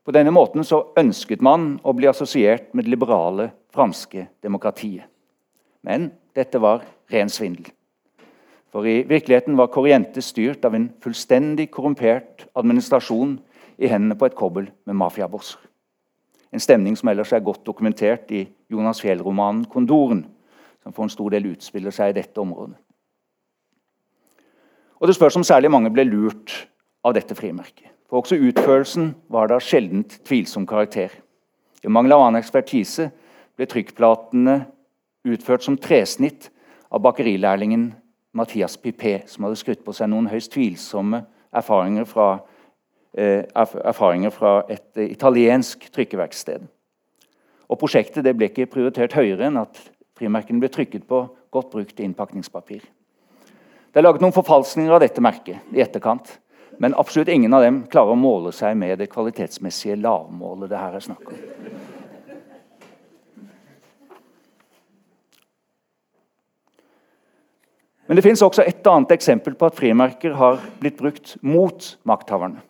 På 0.05 0.13
denne 0.13 0.33
måten 0.35 0.61
så 0.63 0.83
ønsket 0.99 1.41
man 1.41 1.79
å 1.81 1.93
bli 1.97 2.05
assosiert 2.11 2.73
med 2.73 2.85
det 2.85 2.93
liberale 2.93 3.49
franske 3.73 4.27
demokratiet. 4.43 5.07
Men 5.81 6.11
dette 6.35 6.61
var 6.61 6.83
ren 7.09 7.31
svindel. 7.31 7.71
For 8.69 8.85
i 8.85 9.05
virkeligheten 9.07 9.55
var 9.57 9.71
Corriente 9.71 10.21
styrt 10.21 10.65
av 10.67 10.75
en 10.75 10.89
fullstendig 11.01 11.69
korrumpert 11.71 12.43
administrasjon 12.59 13.37
i 13.79 13.87
hendene 13.87 14.17
på 14.19 14.27
et 14.27 14.35
kobbel 14.35 14.67
med 14.85 14.99
mafiabosser. 14.99 15.61
En 16.51 16.61
stemning 16.61 16.95
som 16.99 17.09
ellers 17.09 17.33
er 17.33 17.43
godt 17.43 17.65
dokumentert 17.67 18.29
i 18.31 18.45
Jonas 18.71 19.01
Fjell-romanen 19.01 19.65
'Kondoren', 19.65 20.25
som 20.85 20.93
for 20.93 21.07
en 21.07 21.09
stor 21.09 21.33
del 21.33 21.47
utspiller 21.49 21.93
seg 21.93 22.11
i 22.11 22.19
dette 22.19 22.37
området. 22.37 22.77
Og 25.01 25.07
Det 25.07 25.15
spørs 25.17 25.35
om 25.35 25.43
særlig 25.43 25.71
mange 25.73 25.89
ble 25.89 26.05
lurt 26.05 26.53
av 27.03 27.15
dette 27.17 27.35
frimerket. 27.35 27.89
For 28.05 28.21
også 28.21 28.37
utførelsen 28.37 29.15
var 29.33 29.49
da 29.49 29.57
sjeldent 29.59 30.19
tvilsom 30.23 30.67
karakter. 30.69 31.09
I 31.83 31.89
mangel 31.89 32.13
av 32.13 32.27
annen 32.27 32.39
ekspertise 32.39 33.09
ble 33.57 33.65
trykkplatene 33.69 34.59
utført 35.25 35.65
som 35.65 35.77
tresnitt 35.77 36.51
av 36.93 37.01
bakerilærlingen 37.01 37.89
Mathias 38.37 38.77
Pipé, 38.77 39.23
som 39.27 39.47
hadde 39.47 39.57
skrytt 39.57 39.83
på 39.85 39.93
seg 39.95 40.11
noen 40.11 40.29
høyst 40.29 40.53
tvilsomme 40.53 41.23
erfaringer 41.55 42.05
fra, 42.05 42.39
eh, 43.17 43.43
erfaringer 43.55 44.29
fra 44.29 44.63
et 44.69 44.93
italiensk 44.97 45.89
trykkeverksted. 45.91 46.67
Og 47.69 47.79
Prosjektet 47.79 48.37
ble 48.37 48.49
ikke 48.49 48.69
prioritert 48.69 49.13
høyere 49.13 49.47
enn 49.47 49.57
at 49.57 49.89
frimerkene 50.15 50.61
ble 50.63 50.71
trykket 50.71 51.07
på 51.07 51.25
godt 51.53 51.71
brukt 51.73 51.99
innpakningspapir. 51.99 52.83
Det 53.91 54.01
er 54.01 54.03
laget 54.03 54.23
noen 54.23 54.35
forfalskninger 54.35 54.91
av 54.91 55.03
dette 55.03 55.23
merket 55.23 55.75
i 55.75 55.83
etterkant, 55.83 56.27
men 56.79 56.95
absolutt 56.99 57.31
ingen 57.31 57.53
av 57.55 57.63
dem 57.63 57.83
klarer 57.91 58.15
å 58.15 58.19
måle 58.19 58.51
seg 58.55 58.75
med 58.75 58.99
det 58.99 59.07
kvalitetsmessige 59.11 59.95
lavmålet 60.01 60.71
det 60.71 60.79
her 60.81 60.97
er 60.97 61.05
snakk 61.05 61.29
om. 61.31 61.43
Men 68.05 68.19
det 68.19 68.21
finnes 68.21 68.43
også 68.45 68.61
et 68.67 68.85
annet 68.85 69.15
eksempel 69.15 69.55
på 69.57 69.65
at 69.65 69.77
frimerker 69.77 70.35
har 70.37 70.59
blitt 70.81 70.99
brukt 70.99 71.37
mot 71.41 71.87
makthaverne. 72.05 72.61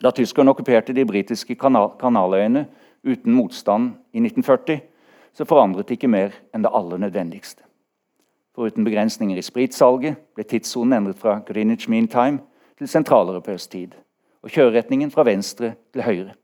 Da 0.00 0.10
tyskerne 0.16 0.50
okkuperte 0.50 0.96
de 0.96 1.04
britiske 1.06 1.54
kanal 1.60 1.92
Kanaløyene 2.00 2.64
uten 3.04 3.36
motstand 3.36 3.92
i 4.16 4.22
1940, 4.24 4.80
så 5.32 5.46
forandret 5.48 5.88
det 5.88 5.98
ikke 5.98 6.10
mer 6.10 6.34
enn 6.54 6.64
det 6.64 6.72
aller 6.74 7.00
nødvendigste. 7.00 7.64
Foruten 8.54 8.84
begrensninger 8.84 9.38
i 9.38 9.44
spritsalget 9.46 10.18
ble 10.34 10.44
tidssonen 10.44 10.98
endret 10.98 11.20
fra 11.20 11.38
Greenwich 11.46 11.88
Mean 11.88 12.08
Time 12.10 12.42
til 12.78 12.90
sentraleuropeisk 12.90 13.70
tid, 13.70 13.94
og 14.42 14.50
kjøreretningen 14.50 15.12
fra 15.14 15.24
venstre 15.28 15.74
til 15.92 16.02
høyre. 16.02 16.34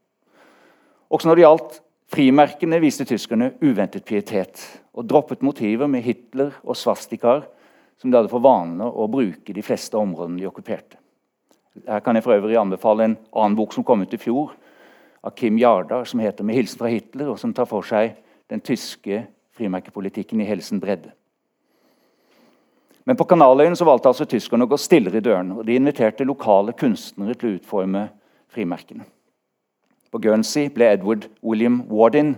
Også 1.11 1.28
når 1.28 1.38
det 1.38 1.45
gjaldt 1.45 1.81
frimerkene, 2.12 2.81
viste 2.83 3.07
tyskerne 3.09 3.52
uventet 3.62 4.07
pietet 4.07 4.62
og 4.95 5.09
droppet 5.09 5.43
motiver 5.43 5.90
med 5.90 6.05
Hitler 6.07 6.55
og 6.62 6.78
svastikaer 6.78 7.47
som 7.99 8.11
de 8.11 8.19
hadde 8.19 8.31
for 8.31 8.45
vane 8.45 8.85
å 8.87 9.09
bruke 9.11 9.55
de 9.57 9.64
fleste 9.64 9.97
områdene 9.99 10.40
de 10.40 10.49
okkuperte. 10.49 10.99
Her 11.87 12.00
kan 12.05 12.16
jeg 12.16 12.25
for 12.25 12.37
øvrig 12.37 12.57
anbefale 12.61 13.05
en 13.05 13.16
annen 13.33 13.57
bok 13.57 13.75
som 13.75 13.85
kom 13.85 14.05
ut 14.05 14.14
i 14.14 14.21
fjor, 14.21 14.55
av 15.26 15.35
Kim 15.35 15.59
Jardar, 15.59 16.05
som 16.05 16.21
heter 16.21 16.45
'Med 16.45 16.55
hilsen 16.55 16.78
fra 16.78 16.88
Hitler', 16.88 17.31
og 17.31 17.38
som 17.38 17.52
tar 17.52 17.66
for 17.66 17.83
seg 17.83 18.14
den 18.50 18.61
tyske 18.61 19.26
frimerkepolitikken 19.57 20.41
i 20.41 20.49
hele 20.49 20.81
bredde. 20.81 21.12
Men 23.07 23.17
på 23.17 23.25
Kanaløyene 23.25 23.76
så 23.79 23.87
valgte 23.87 24.11
altså 24.11 24.26
tyskerne 24.26 24.67
å 24.67 24.71
gå 24.71 24.76
stillere 24.83 25.21
i 25.21 25.23
dørene. 25.23 25.59
og 25.59 25.67
De 25.67 25.76
inviterte 25.79 26.26
lokale 26.26 26.73
kunstnere 26.73 27.35
til 27.35 27.53
å 27.53 27.59
utforme 27.61 28.09
frimerkene. 28.50 29.07
På 30.11 30.19
Guernsey 30.19 30.69
ble 30.75 30.88
Edward 30.91 31.29
William 31.43 31.85
Wardin 31.91 32.35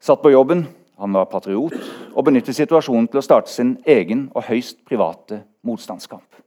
satt 0.00 0.22
på 0.22 0.32
jobben 0.32 0.66
Han 0.96 1.12
var 1.12 1.26
patriot 1.28 1.74
og 2.16 2.24
benyttet 2.24 2.56
situasjonen 2.56 3.04
til 3.12 3.20
å 3.20 3.24
starte 3.24 3.52
sin 3.52 3.74
egen 3.84 4.30
og 4.32 4.46
høyst 4.46 4.78
private 4.88 5.42
motstandskamp. 5.60 6.38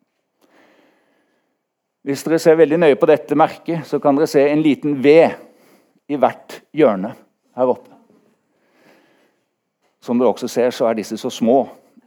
Hvis 2.01 2.23
dere 2.25 2.39
ser 2.41 2.57
veldig 2.57 2.79
nøye 2.81 2.97
på 2.97 3.05
dette 3.05 3.37
merket, 3.37 3.85
så 3.85 3.99
kan 4.01 4.17
dere 4.17 4.25
se 4.31 4.41
en 4.49 4.63
liten 4.65 4.97
V 5.03 5.13
i 6.09 6.17
hvert 6.17 6.63
hjørne 6.73 7.13
her 7.13 7.69
oppe. 7.75 7.98
Som 10.01 10.19
dere 10.19 10.31
også 10.31 10.47
ser, 10.47 10.71
så 10.71 10.87
er 10.87 10.97
disse 10.99 11.17
så 11.19 11.31
små 11.33 11.61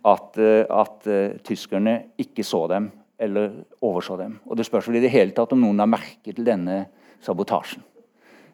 at, 0.05 0.39
eh, 0.39 0.65
at 0.67 1.07
uh, 1.07 1.39
tyskerne 1.45 1.99
ikke 2.19 2.45
så 2.45 2.65
dem 2.71 2.91
eller 3.23 3.53
overså 3.81 4.17
dem. 4.19 4.39
Og 4.47 4.57
Det 4.57 4.67
spørs 4.67 4.89
vel 4.89 4.99
i 4.99 5.05
det 5.05 5.13
hele 5.13 5.35
tatt 5.37 5.53
om 5.53 5.61
noen 5.63 5.79
har 5.79 5.91
merket 5.91 6.35
til 6.35 6.47
denne 6.47 6.87
sabotasjen. 7.23 7.85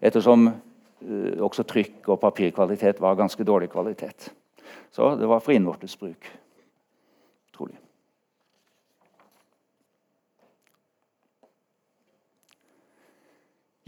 Ettersom 0.02 0.48
uh, 0.50 1.44
også 1.46 1.64
trykk 1.64 2.10
og 2.12 2.20
papirkvalitet 2.20 3.00
var 3.00 3.16
ganske 3.16 3.44
dårlig 3.44 3.70
kvalitet. 3.72 4.30
Så 4.92 5.14
det 5.16 5.28
var 5.28 5.40
for 5.40 5.54
innvortes 5.54 5.96
bruk. 5.96 6.26
Trolig. 7.56 7.78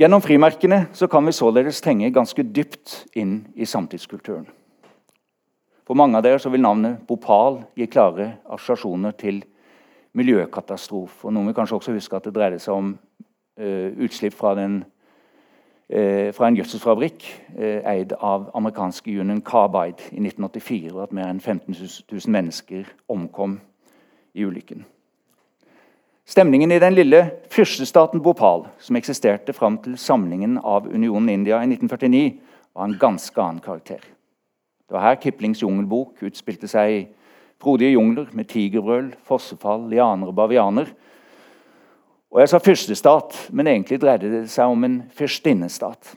Gjennom 0.01 0.23
frimerkene 0.25 0.87
kan 1.13 1.27
vi 1.27 1.37
således 1.37 1.83
trenge 1.85 2.09
ganske 2.15 2.43
dypt 2.43 3.03
inn 3.13 3.43
i 3.53 3.67
samtidskulturen. 3.69 4.47
For 5.91 5.99
mange 5.99 6.15
av 6.15 6.23
dere 6.23 6.51
vil 6.55 6.63
navnet 6.63 7.01
Bhopal 7.03 7.57
gi 7.75 7.89
klare 7.91 8.29
assosiasjoner 8.55 9.11
til 9.19 9.41
miljøkatastrofe. 10.15 11.33
Noen 11.35 11.49
vil 11.49 11.57
kanskje 11.57 11.81
også 11.81 11.95
huske 11.97 12.15
at 12.15 12.29
det 12.29 12.33
dreide 12.37 12.61
seg 12.63 12.77
om 12.77 12.93
uh, 12.95 13.89
utslipp 13.99 14.37
fra, 14.39 14.53
den, 14.55 14.77
uh, 15.91 16.29
fra 16.37 16.47
en 16.47 16.59
gjødselfabrikk 16.61 17.27
uh, 17.57 17.81
eid 17.91 18.15
av 18.15 18.53
amerikanske 18.61 19.17
Union 19.17 19.41
Carbide 19.43 20.13
i 20.13 20.23
1984, 20.23 20.93
og 20.95 21.03
at 21.09 21.19
mer 21.19 21.27
enn 21.33 21.43
15 21.43 21.75
000 21.75 22.23
mennesker 22.39 22.87
omkom 23.11 23.59
i 24.39 24.47
ulykken. 24.47 24.87
Stemningen 26.23 26.71
i 26.71 26.79
den 26.79 27.01
lille 27.01 27.25
fyrstestaten 27.51 28.23
Bhopal, 28.23 28.69
som 28.79 29.03
eksisterte 29.03 29.59
fram 29.59 29.83
til 29.83 29.99
samlingen 29.99 30.55
av 30.63 30.87
Unionen 30.87 31.35
India 31.35 31.59
i 31.59 31.67
1949, 31.67 32.25
var 32.79 32.87
en 32.87 32.99
ganske 33.03 33.43
annen 33.43 33.59
karakter. 33.67 34.07
Det 34.91 34.97
var 34.97 35.05
her 35.05 35.21
Kiplings 35.23 35.61
jungelbok 35.63 36.19
utspilte 36.27 36.67
seg 36.67 36.91
i 36.91 37.03
frodige 37.63 37.93
jungler 37.93 38.33
med 38.35 38.49
tigerbrøl, 38.51 39.13
fossefall, 39.23 39.85
lianer 39.87 40.33
og 40.33 40.35
bavianer. 40.35 40.91
Og 42.35 42.41
jeg 42.43 42.51
sa 42.51 42.59
fyrstestat, 42.59 43.37
men 43.55 43.71
egentlig 43.71 44.01
dreide 44.03 44.33
det 44.33 44.41
seg 44.51 44.67
om 44.67 44.83
en 44.89 44.97
fyrstinnestat. 45.15 46.11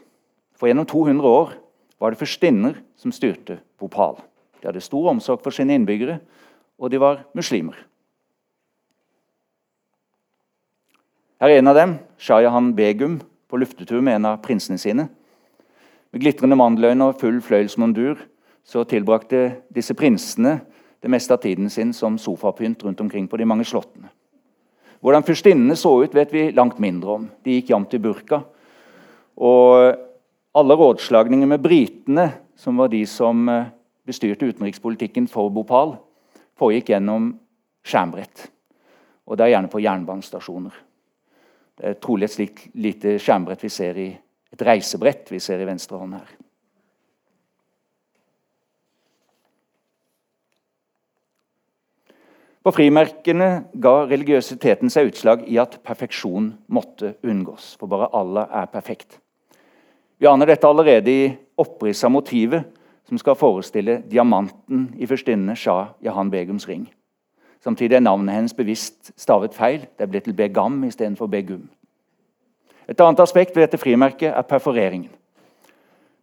For 0.57 0.71
gjennom 0.71 0.89
200 0.89 1.29
år 1.29 1.53
var 2.01 2.15
det 2.15 2.21
fyrstinner 2.23 2.81
som 2.97 3.13
styrte 3.13 3.59
Bhopal. 3.77 4.17
De 4.57 4.71
hadde 4.71 4.81
stor 4.81 5.11
omsorg 5.13 5.45
for 5.45 5.53
sine 5.53 5.77
innbyggere, 5.77 6.17
og 6.81 6.89
de 6.89 6.97
var 6.97 7.27
muslimer. 7.37 7.77
Her 11.37 11.53
er 11.53 11.61
en 11.61 11.69
av 11.69 11.77
dem, 11.77 11.97
Shayahan 12.17 12.73
Begum, 12.73 13.21
på 13.45 13.61
luftetur 13.61 14.01
med 14.01 14.17
en 14.17 14.31
av 14.33 14.41
prinsene 14.41 14.81
sine. 14.81 15.11
Med 16.09 16.25
glitrende 16.25 16.57
mandeløyne 16.57 17.13
og 17.13 17.19
full 17.21 17.37
fløyelsmondur 17.37 18.31
så 18.63 18.83
tilbrakte 18.87 19.43
disse 19.73 19.95
prinsene 19.97 20.59
det 21.03 21.11
meste 21.11 21.35
av 21.35 21.41
tiden 21.43 21.69
sin 21.69 21.91
som 21.93 22.17
sofapynt 22.17 22.83
rundt 22.83 23.01
omkring 23.03 23.27
på 23.27 23.37
de 23.37 23.45
mange 23.45 23.65
slottene. 23.67 24.07
Hvordan 25.03 25.25
fyrstinnene 25.27 25.75
så 25.75 25.97
ut, 25.99 26.13
vet 26.15 26.31
vi 26.31 26.45
langt 26.55 26.79
mindre 26.79 27.17
om. 27.17 27.25
De 27.43 27.57
gikk 27.57 27.73
jevnt 27.73 27.93
i 27.97 27.99
burka. 27.99 28.39
Og 29.35 29.97
alle 30.55 30.77
rådslagninger 30.79 31.49
med 31.49 31.59
britene, 31.59 32.29
som 32.55 32.79
var 32.79 32.87
de 32.93 33.01
som 33.09 33.49
eh, 33.51 33.67
bestyrte 34.07 34.47
utenrikspolitikken 34.47 35.27
for 35.27 35.51
Bhopal, 35.51 35.97
foregikk 36.55 36.93
gjennom 36.93 37.33
skjermbrett. 37.83 38.47
Og 39.27 39.35
det 39.35 39.47
er 39.47 39.55
gjerne 39.57 39.71
på 39.73 39.83
jernbanestasjoner. 39.83 40.79
Det 41.73 41.89
er 41.89 41.99
trolig 41.99 42.29
et 42.29 42.37
slikt 42.37 42.65
lite 42.79 43.17
skjermbrett 43.19 43.63
vi 43.65 43.71
ser 43.73 43.99
i 43.99 44.09
et 44.53 44.63
reisebrett 44.63 45.31
vi 45.33 45.41
ser 45.41 45.59
i 45.59 45.67
venstre 45.67 45.99
hånd 45.99 46.15
her. 46.15 46.31
På 52.63 52.71
frimerkene 52.71 53.65
ga 53.75 53.91
religiøsiteten 54.07 54.91
seg 54.91 55.09
utslag 55.09 55.41
i 55.51 55.57
at 55.59 55.81
perfeksjon 55.83 56.53
måtte 56.71 57.17
unngås. 57.27 57.73
For 57.75 57.91
bare 57.91 58.07
Allah 58.15 58.47
er 58.61 58.69
perfekt. 58.71 59.17
Vi 60.15 60.29
aner 60.31 60.47
dette 60.47 60.67
allerede 60.69 61.11
i 61.11 61.25
opprisset 61.59 62.07
av 62.07 62.13
motivet 62.15 62.69
som 63.09 63.19
skal 63.19 63.35
forestille 63.35 63.97
diamanten 64.07 64.93
i 64.95 65.07
førstinnene 65.09 65.57
Shah 65.59 65.89
Jahan 66.05 66.31
Begums 66.31 66.67
ring. 66.69 66.85
Samtidig 67.63 67.97
er 67.97 68.05
navnet 68.05 68.35
hennes 68.35 68.55
bevisst 68.55 69.11
stavet 69.19 69.55
feil. 69.55 69.83
Det 69.97 70.05
er 70.05 70.11
blitt 70.11 70.23
til 70.29 70.35
Begam 70.35 70.79
istedenfor 70.87 71.27
Begum. 71.27 71.65
Et 72.87 72.99
annet 72.99 73.19
aspekt 73.19 73.55
ved 73.55 73.67
dette 73.67 73.79
frimerket 73.79 74.31
er 74.31 74.47
perforeringen. 74.47 75.11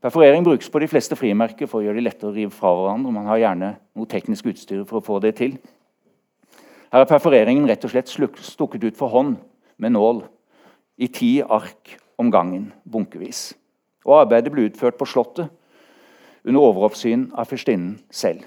Perforering 0.00 0.44
brukes 0.44 0.70
på 0.72 0.80
de 0.80 0.88
fleste 0.88 1.16
frimerker 1.16 1.68
for 1.68 1.80
å 1.80 1.84
gjøre 1.84 2.00
det 2.00 2.06
lettere 2.06 2.32
å 2.32 2.36
rive 2.36 2.52
fra 2.56 2.72
hverandre. 2.72 3.12
Man 3.12 3.28
har 3.28 3.40
gjerne 3.42 3.70
noe 3.92 4.08
teknisk 4.08 4.48
utstyr 4.48 4.86
for 4.88 5.00
å 5.00 5.04
få 5.04 5.20
det 5.20 5.34
til. 5.36 5.58
Her 6.90 7.04
er 7.04 7.10
perforeringen 7.10 7.68
rett 7.70 7.84
og 7.86 7.92
slett 7.92 8.10
stukket 8.10 8.84
ut 8.84 8.98
for 8.98 9.12
hånd 9.12 9.36
med 9.78 9.94
nål 9.94 10.24
i 11.00 11.08
ti 11.08 11.38
ark 11.42 11.96
om 12.20 12.30
gangen, 12.30 12.72
bunkevis. 12.84 13.52
Og 14.04 14.24
Arbeidet 14.24 14.52
ble 14.52 14.66
utført 14.68 14.98
på 14.98 15.06
Slottet 15.08 15.48
under 16.44 16.60
overoppsyn 16.60 17.28
av 17.38 17.48
fyrstinnen 17.48 17.98
selv. 18.10 18.42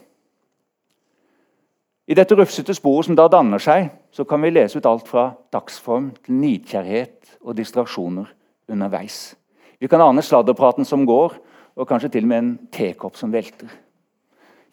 I 2.03 2.17
dette 2.19 2.35
rufsete 2.35 2.75
sporet 2.75 3.07
som 3.07 3.15
da 3.15 3.29
danner 3.31 3.61
seg, 3.63 3.87
så 4.11 4.25
kan 4.27 4.43
vi 4.43 4.51
lese 4.51 4.77
ut 4.77 4.87
alt 4.89 5.07
fra 5.07 5.29
dagsform 5.55 6.11
til 6.25 6.35
nidkjærhet 6.41 7.37
og 7.45 7.55
distraksjoner 7.55 8.27
underveis. 8.67 9.37
Vi 9.79 9.87
kan 9.87 10.03
ane 10.03 10.23
sladderpraten 10.23 10.87
som 10.87 11.07
går, 11.07 11.37
og 11.79 11.87
kanskje 11.89 12.11
til 12.13 12.27
og 12.27 12.29
med 12.29 12.41
en 12.41 12.51
tekopp 12.75 13.15
som 13.17 13.31
velter. 13.33 13.71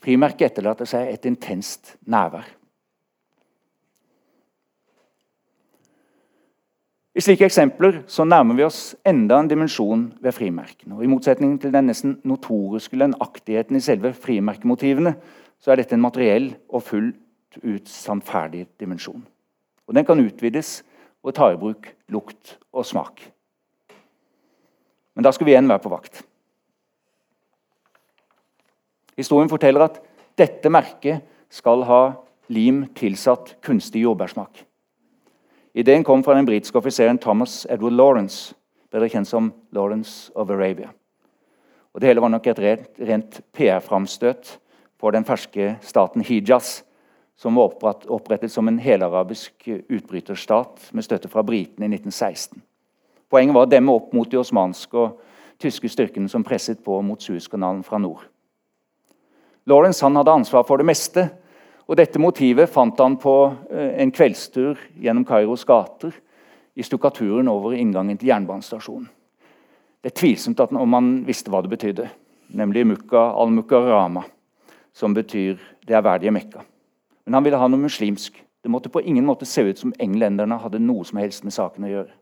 Frimerket 0.02 0.50
etterlater 0.50 0.88
seg 0.90 1.06
et 1.12 1.28
intenst 1.28 1.94
nærvær. 2.10 2.48
I 7.10 7.22
slike 7.24 7.48
eksempler 7.48 8.04
så 8.10 8.22
nærmer 8.22 8.54
vi 8.54 8.62
oss 8.62 8.94
enda 9.06 9.40
en 9.40 9.48
dimensjon 9.50 10.04
ved 10.22 10.34
frimerkene. 10.36 10.94
Og 10.94 11.02
I 11.02 11.10
motsetning 11.10 11.56
til 11.58 11.72
den 11.74 11.88
nesten 11.90 12.20
notoriske 12.22 12.98
lønnaktigheten 13.00 13.76
i 13.76 13.82
selve 13.82 14.12
frimerkemotivene, 14.14 15.16
så 15.58 15.72
er 15.72 15.82
dette 15.82 15.96
en 15.98 16.04
materiell 16.04 16.52
og 16.70 16.84
fullt 16.86 17.58
ut 17.64 17.90
sannferdig 17.90 18.68
dimensjon. 18.78 19.24
Og 19.88 19.94
Den 19.94 20.06
kan 20.06 20.22
utvides 20.22 20.84
og 21.26 21.34
ta 21.34 21.50
i 21.50 21.58
bruk 21.58 21.90
lukt 22.08 22.56
og 22.72 22.86
smak. 22.86 23.26
Men 25.14 25.26
da 25.26 25.34
skal 25.34 25.48
vi 25.48 25.56
igjen 25.56 25.68
være 25.68 25.82
på 25.82 25.90
vakt. 25.90 26.22
Historien 29.18 29.50
forteller 29.50 29.82
at 29.84 29.98
dette 30.38 30.70
merket 30.70 31.26
skal 31.50 31.82
ha 31.90 32.02
lim 32.48 32.84
tilsatt 32.94 33.56
kunstig 33.66 34.06
jordbærsmak. 34.06 34.62
Ideen 35.74 36.04
kom 36.04 36.24
fra 36.24 36.34
den 36.34 36.46
britiske 36.46 36.78
offiseren 36.78 37.18
Thomas 37.18 37.66
Edward 37.70 37.94
Lawrence, 37.94 38.54
bedre 38.90 39.08
kjent 39.08 39.28
som 39.28 39.52
Lawrence 39.72 40.32
of 40.34 40.50
Arabia. 40.50 40.90
Og 41.94 42.00
Det 42.00 42.08
hele 42.08 42.20
var 42.20 42.28
nok 42.28 42.46
et 42.46 42.58
rent, 42.58 42.88
rent 42.98 43.40
PR-framstøt 43.52 44.58
for 44.98 45.10
den 45.10 45.24
ferske 45.24 45.76
staten 45.82 46.22
Hijaz, 46.22 46.82
som 47.36 47.56
var 47.56 47.72
opprettet 48.10 48.52
som 48.52 48.68
en 48.68 48.78
helarabisk 48.78 49.68
utbryterstat 49.88 50.90
med 50.92 51.04
støtte 51.04 51.28
fra 51.28 51.42
britene 51.42 51.86
i 51.86 51.94
1916. 51.94 52.62
Poenget 53.30 53.54
var 53.54 53.66
å 53.66 53.70
demme 53.70 53.94
opp 53.94 54.12
mot 54.12 54.30
de 54.30 54.36
osmanske 54.36 54.98
og 54.98 55.20
tyske 55.60 55.88
styrkene 55.88 56.28
som 56.28 56.44
presset 56.44 56.82
på 56.84 56.98
mot 57.02 57.22
Suezkanalen 57.22 57.84
fra 57.86 57.98
nord. 57.98 58.26
Lawrence 59.66 60.04
hadde 60.04 60.32
ansvar 60.34 60.66
for 60.66 60.76
det 60.82 60.88
meste, 60.88 61.28
og 61.90 61.96
dette 61.98 62.22
motivet 62.22 62.70
fant 62.70 62.98
han 63.02 63.16
på 63.18 63.34
eh, 63.66 63.96
en 64.02 64.12
kveldstur 64.14 64.78
gjennom 65.02 65.24
Kairos 65.26 65.64
gater 65.66 66.14
i 66.78 66.86
stukkaturen 66.86 67.50
over 67.50 67.74
inngangen 67.74 68.18
til 68.18 68.30
jernbanestasjonen. 68.30 69.08
Det 70.00 70.12
er 70.12 70.16
tvilsomt 70.16 70.62
om 70.70 70.94
han 70.96 71.08
visste 71.26 71.50
hva 71.50 71.60
det 71.64 71.72
betydde, 71.74 72.06
nemlig 72.56 72.86
Mukka 72.92 73.24
al-Mukarama 73.42 74.22
som 74.94 75.14
betyr 75.14 75.58
'det 75.86 75.96
ærverdige 75.96 76.30
Mekka'. 76.30 76.62
Men 77.24 77.34
han 77.34 77.44
ville 77.44 77.58
ha 77.58 77.68
noe 77.68 77.80
muslimsk. 77.80 78.42
Det 78.62 78.70
måtte 78.70 78.88
på 78.88 79.02
ingen 79.02 79.26
måte 79.26 79.44
se 79.44 79.62
ut 79.62 79.78
som 79.78 79.92
englenderne 79.98 80.58
hadde 80.58 80.78
noe 80.78 81.04
som 81.04 81.18
helst 81.18 81.44
med 81.44 81.52
saken 81.52 81.84
å 81.84 81.88
gjøre. 81.88 82.12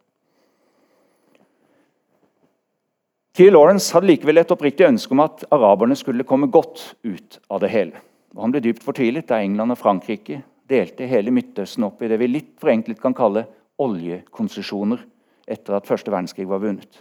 T. 3.34 3.50
Lawrence 3.50 3.92
hadde 3.92 4.06
likevel 4.06 4.38
et 4.38 4.50
oppriktig 4.50 4.86
ønske 4.86 5.12
om 5.12 5.20
at 5.20 5.44
araberne 5.50 5.96
skulle 5.96 6.24
komme 6.24 6.50
godt 6.50 6.94
ut 7.04 7.38
av 7.50 7.60
det 7.60 7.70
hele. 7.70 7.92
Han 8.36 8.52
ble 8.52 8.60
dypt 8.62 8.84
fortvilet 8.84 9.28
da 9.28 9.40
England 9.40 9.72
og 9.72 9.80
Frankrike 9.80 10.42
delte 10.68 11.08
hele 11.08 11.32
Midtøsten 11.32 11.86
opp 11.86 12.02
i 12.02 12.10
det 12.10 12.18
vi 12.20 12.28
litt 12.28 12.50
forenklet 12.60 13.00
kan 13.00 13.16
kalle 13.16 13.46
oljekonsesjoner 13.80 15.04
etter 15.48 15.78
at 15.78 15.88
første 15.88 16.12
verdenskrig 16.12 16.48
var 16.48 16.60
vunnet. 16.60 17.00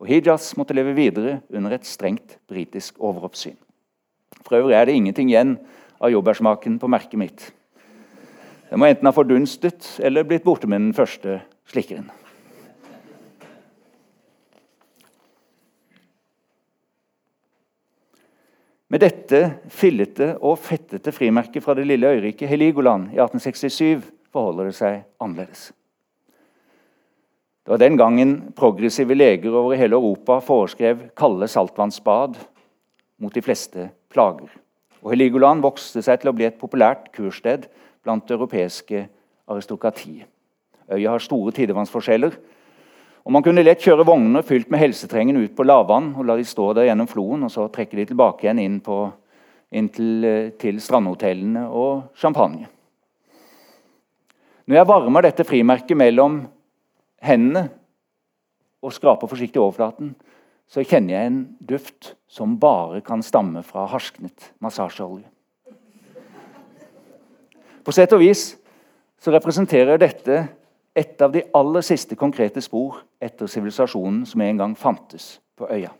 Og 0.00 0.08
Hijaz 0.08 0.54
måtte 0.58 0.74
leve 0.76 0.94
videre 0.96 1.38
under 1.52 1.76
et 1.76 1.86
strengt 1.86 2.38
britisk 2.50 2.98
overoppsyn. 2.98 3.58
For 4.44 4.58
øvrig 4.58 4.76
er 4.78 4.88
det 4.88 4.96
ingenting 4.96 5.30
igjen 5.30 5.58
av 6.00 6.12
jordbærsmaken 6.12 6.80
på 6.80 6.90
merket 6.90 7.20
mitt. 7.20 7.46
Den 8.70 8.80
må 8.80 8.88
enten 8.88 9.06
ha 9.06 9.14
fordunstet 9.14 9.98
eller 10.02 10.26
blitt 10.26 10.44
borte 10.44 10.68
med 10.68 10.80
den 10.80 10.96
første 10.96 11.38
slikkeren. 11.70 12.08
Med 18.94 19.02
dette 19.02 19.38
fillete 19.74 20.36
og 20.46 20.60
fettete 20.62 21.10
frimerket 21.10 21.64
fra 21.64 21.74
det 21.74 21.82
lille 21.88 22.12
øyriket 22.14 22.46
Heligoland 22.46 23.08
i 23.10 23.16
1867 23.18 24.04
forholder 24.30 24.68
det 24.68 24.74
seg 24.76 25.00
annerledes. 25.18 25.72
Det 27.66 27.72
var 27.72 27.80
den 27.82 27.98
gangen 27.98 28.36
progressive 28.54 29.16
leger 29.18 29.50
over 29.50 29.74
hele 29.74 29.98
Europa 29.98 30.36
foreskrev 30.46 31.08
kalde 31.18 31.48
saltvannsbad 31.50 32.38
mot 33.18 33.34
de 33.34 33.42
fleste 33.42 33.88
plager. 34.14 34.54
Og 35.02 35.10
Heligoland 35.10 35.66
vokste 35.66 35.98
seg 35.98 36.22
til 36.22 36.30
å 36.30 36.36
bli 36.38 36.46
et 36.46 36.62
populært 36.62 37.10
kurssted 37.18 37.66
blant 38.06 38.28
det 38.28 38.38
europeiske 38.38 39.08
aristokratiet. 39.50 40.30
Øya 40.86 41.16
har 41.16 41.26
store 41.26 41.50
tidevannsforskjeller, 41.58 42.38
og 43.24 43.32
Man 43.32 43.44
kunne 43.44 43.64
lett 43.64 43.80
kjøre 43.80 44.04
vogner 44.04 44.44
fylt 44.44 44.68
med 44.72 44.82
helsetrengen 44.82 45.38
ut 45.40 45.54
på 45.56 45.64
lavvann 45.64 46.10
og 46.18 46.26
la 46.28 46.36
de 46.36 46.44
stå 46.44 46.72
der 46.76 46.90
gjennom 46.90 47.08
floen, 47.08 47.46
og 47.46 47.52
så 47.52 47.70
trekke 47.72 47.96
de 47.96 48.10
tilbake 48.10 48.44
igjen 48.44 48.60
inn, 48.60 48.80
på, 48.84 48.98
inn 49.72 49.88
til, 49.88 50.26
til 50.60 50.80
strandhotellene 50.80 51.64
og 51.72 52.10
champagne. 52.20 52.68
Når 54.68 54.76
jeg 54.76 54.88
varmer 54.88 55.24
dette 55.24 55.44
frimerket 55.48 55.96
mellom 55.96 56.42
hendene 57.24 57.70
og 58.84 58.92
skraper 58.92 59.28
forsiktig 59.28 59.60
overflaten, 59.60 60.12
så 60.68 60.84
kjenner 60.84 61.16
jeg 61.16 61.30
en 61.30 61.40
duft 61.64 62.10
som 62.28 62.58
bare 62.60 63.00
kan 63.04 63.24
stamme 63.24 63.62
fra 63.64 63.86
harsknet 63.88 64.52
massasjeolje. 64.64 65.28
På 67.84 67.92
sett 67.92 68.12
og 68.16 68.20
vis 68.20 68.54
så 69.20 69.32
representerer 69.32 70.00
dette 70.00 70.42
et 70.94 71.22
av 71.22 71.32
de 71.32 71.42
aller 71.54 71.82
siste 71.82 72.16
konkrete 72.16 72.62
spor 72.62 73.02
etter 73.22 73.50
sivilisasjonen 73.50 74.22
som 74.26 74.40
en 74.40 74.62
gang 74.62 74.76
fantes 74.78 75.40
på 75.58 75.66
øya. 75.66 75.90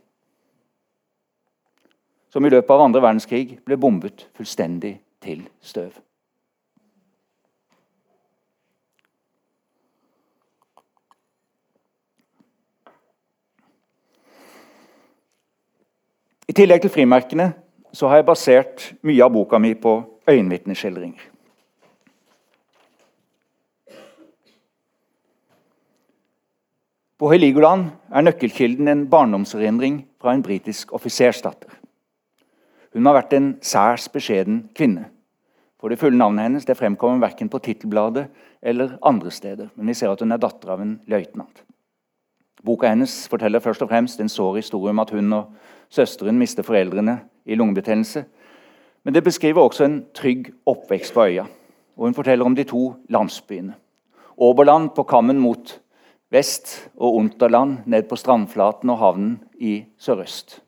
Som 2.30 2.46
i 2.46 2.50
løpet 2.50 2.70
av 2.70 2.86
andre 2.86 3.02
verdenskrig 3.02 3.58
ble 3.66 3.78
bombet 3.78 4.28
fullstendig 4.34 4.96
til 5.22 5.46
støv. 5.62 5.92
I 16.48 16.52
tillegg 16.52 16.84
til 16.84 16.92
frimerkene 16.92 17.52
så 17.94 18.10
har 18.10 18.20
jeg 18.20 18.26
basert 18.28 18.90
mye 19.02 19.22
av 19.24 19.32
boka 19.34 19.58
mi 19.58 19.72
på 19.74 19.96
øyenvitneskildringer. 20.28 21.33
På 27.14 27.28
Heligoland 27.30 27.92
er 28.10 28.24
nøkkelkilden 28.26 28.88
en 28.90 29.04
barndomserindring 29.06 30.00
fra 30.18 30.32
en 30.34 30.42
britisk 30.42 30.90
offisersdatter. 30.96 31.70
Hun 32.94 33.06
har 33.06 33.14
vært 33.14 33.36
en 33.36 33.52
særs 33.62 34.08
beskjeden 34.10 34.64
kvinne. 34.74 35.04
For 35.78 35.92
det 35.92 36.00
fulle 36.00 36.18
navnet 36.18 36.48
hennes 36.48 36.66
det 36.66 36.74
fremkommer 36.74 37.22
verken 37.22 37.50
på 37.52 37.60
tittelbladet 37.62 38.24
eller 38.62 38.96
andre 39.02 39.30
steder. 39.30 39.68
Men 39.76 39.92
vi 39.92 39.94
ser 39.94 40.10
at 40.10 40.24
hun 40.24 40.34
er 40.34 40.42
datter 40.42 40.72
av 40.74 40.82
en 40.82 40.96
løytnant. 41.06 41.62
Boka 42.64 42.90
hennes 42.90 43.14
forteller 43.30 43.62
først 43.62 43.86
og 43.86 43.92
fremst 43.92 44.18
en 44.18 44.32
sår 44.32 44.58
historie 44.58 44.90
om 44.90 45.04
at 45.04 45.14
hun 45.14 45.30
og 45.38 45.54
søsteren 45.94 46.38
mister 46.40 46.66
foreldrene 46.66 47.20
i 47.46 47.54
lungebetennelse. 47.54 48.24
Men 49.04 49.14
det 49.14 49.22
beskriver 49.22 49.62
også 49.62 49.86
en 49.86 50.00
trygg 50.16 50.50
oppvekst 50.66 51.14
på 51.14 51.28
øya. 51.28 51.46
Og 51.94 52.08
hun 52.08 52.18
forteller 52.18 52.44
om 52.44 52.58
de 52.58 52.66
to 52.66 52.94
landsbyene. 53.06 53.74
Åberland 54.34 54.90
på 54.96 55.06
kammen 55.06 55.38
mot 55.38 55.78
vest 56.34 56.74
og 56.98 57.20
Unterland 57.20 57.84
ned 57.90 58.08
på 58.10 58.18
strandflaten 58.18 58.90
og 58.92 59.00
havnen 59.00 59.36
i 59.62 59.78
sørøst. 60.00 60.58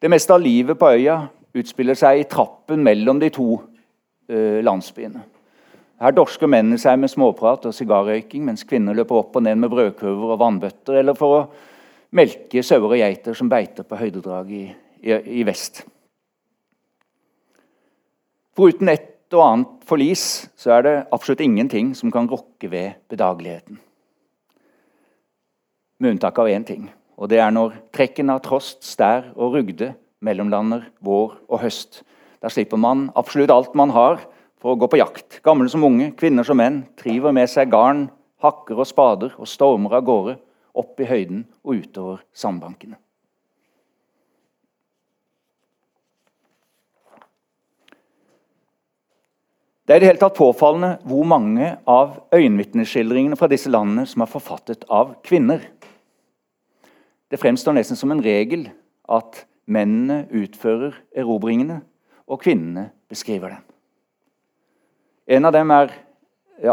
Det 0.00 0.08
meste 0.10 0.32
av 0.32 0.40
livet 0.40 0.78
på 0.80 0.92
øya 0.94 1.18
utspiller 1.56 1.98
seg 1.98 2.22
i 2.22 2.28
trappen 2.30 2.82
mellom 2.86 3.18
de 3.20 3.28
to 3.34 3.48
uh, 3.58 4.60
landsbyene. 4.64 5.24
Her 6.00 6.14
dorsker 6.16 6.48
mennene 6.48 6.78
seg 6.80 6.96
med 6.96 7.12
småprat 7.12 7.66
og 7.68 7.76
sigarrøyking, 7.76 8.46
mens 8.46 8.64
kvinner 8.64 8.96
løper 8.96 9.18
opp 9.18 9.36
og 9.36 9.44
ned 9.44 9.58
med 9.60 9.72
brødkurver 9.72 10.32
og 10.32 10.40
vannbøtter, 10.40 11.02
eller 11.02 11.18
for 11.18 11.36
å 11.36 11.42
melke 12.16 12.62
sauer 12.64 12.94
og 12.94 12.96
geiter 13.02 13.36
som 13.36 13.50
beiter 13.52 13.84
på 13.84 13.98
høydedrag 14.00 14.54
i, 14.56 14.62
i, 15.04 15.18
i 15.42 15.44
vest. 15.44 15.82
Foruten 18.56 18.88
et 18.94 19.06
og 19.30 19.44
annet 19.44 19.84
forlis 19.86 20.24
så 20.58 20.72
er 20.78 20.86
det 20.86 20.96
absolutt 21.14 21.44
ingenting 21.44 21.92
som 21.94 22.10
kan 22.10 22.26
rokke 22.30 22.66
ved 22.72 22.96
bedageligheten 23.12 23.78
med 26.00 26.16
unntak 26.16 26.38
av 26.40 26.48
én 26.48 26.64
ting. 26.66 26.88
Og 27.20 27.28
det 27.28 27.38
er 27.44 27.52
når 27.52 27.76
trekken 27.94 28.32
av 28.32 28.40
trost, 28.44 28.80
stær 28.82 29.28
og 29.36 29.58
rugde 29.58 29.92
mellomlander 30.24 30.86
vår 31.04 31.36
og 31.48 31.60
høst. 31.62 32.00
Da 32.40 32.48
slipper 32.52 32.80
man 32.80 33.10
absolutt 33.18 33.52
alt 33.52 33.76
man 33.76 33.92
har 33.92 34.22
for 34.60 34.72
å 34.72 34.80
gå 34.80 34.88
på 34.88 35.00
jakt. 35.00 35.40
Gamle 35.44 35.68
som 35.72 35.84
unge, 35.84 36.10
kvinner 36.16 36.46
som 36.46 36.60
menn, 36.60 36.82
triver 37.00 37.36
med 37.36 37.52
seg 37.52 37.72
garn, 37.72 38.08
hakker 38.40 38.80
og 38.80 38.88
spader 38.88 39.36
og 39.36 39.48
stormer 39.48 40.00
av 40.00 40.08
gårde, 40.08 40.38
opp 40.80 41.00
i 41.02 41.08
høyden 41.08 41.44
og 41.66 41.80
utover 41.82 42.24
sandbankene. 42.36 42.96
Det 49.90 49.96
er 49.96 49.98
i 49.98 50.02
det 50.04 50.10
hele 50.12 50.20
tatt 50.22 50.36
påfallende 50.38 50.90
hvor 51.10 51.24
mange 51.26 51.72
av 51.90 52.20
øyenvitneskildringene 52.30 53.34
fra 53.34 53.48
disse 53.50 53.72
landene 53.72 54.04
som 54.06 54.22
er 54.22 54.30
forfattet 54.30 54.84
av 54.86 55.16
kvinner. 55.26 55.64
Det 57.30 57.38
fremstår 57.38 57.76
nesten 57.76 57.98
som 57.98 58.10
en 58.10 58.22
regel 58.24 58.66
at 59.10 59.44
mennene 59.70 60.24
utfører 60.34 60.96
erobringene, 61.16 61.80
og 62.30 62.42
kvinnene 62.42 62.90
beskriver 63.10 63.54
dem. 63.54 63.64
En 65.30 65.46
av 65.46 65.54
dem 65.54 65.70
er 65.70 65.92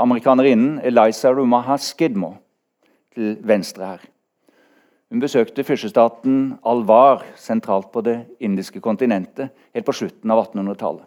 amerikanerinnen 0.02 0.80
Eliza 0.86 1.32
Rumaha 1.34 1.78
Skidmore 1.82 2.40
til 3.14 3.38
venstre 3.46 3.86
her. 3.86 4.06
Hun 5.08 5.22
besøkte 5.24 5.64
fyrstestaten 5.64 6.58
Alvar 6.68 7.24
sentralt 7.40 7.92
på 7.94 8.02
det 8.04 8.18
indiske 8.44 8.82
kontinentet 8.84 9.54
helt 9.74 9.88
på 9.88 9.96
slutten 9.96 10.34
av 10.34 10.42
1800-tallet. 10.44 11.06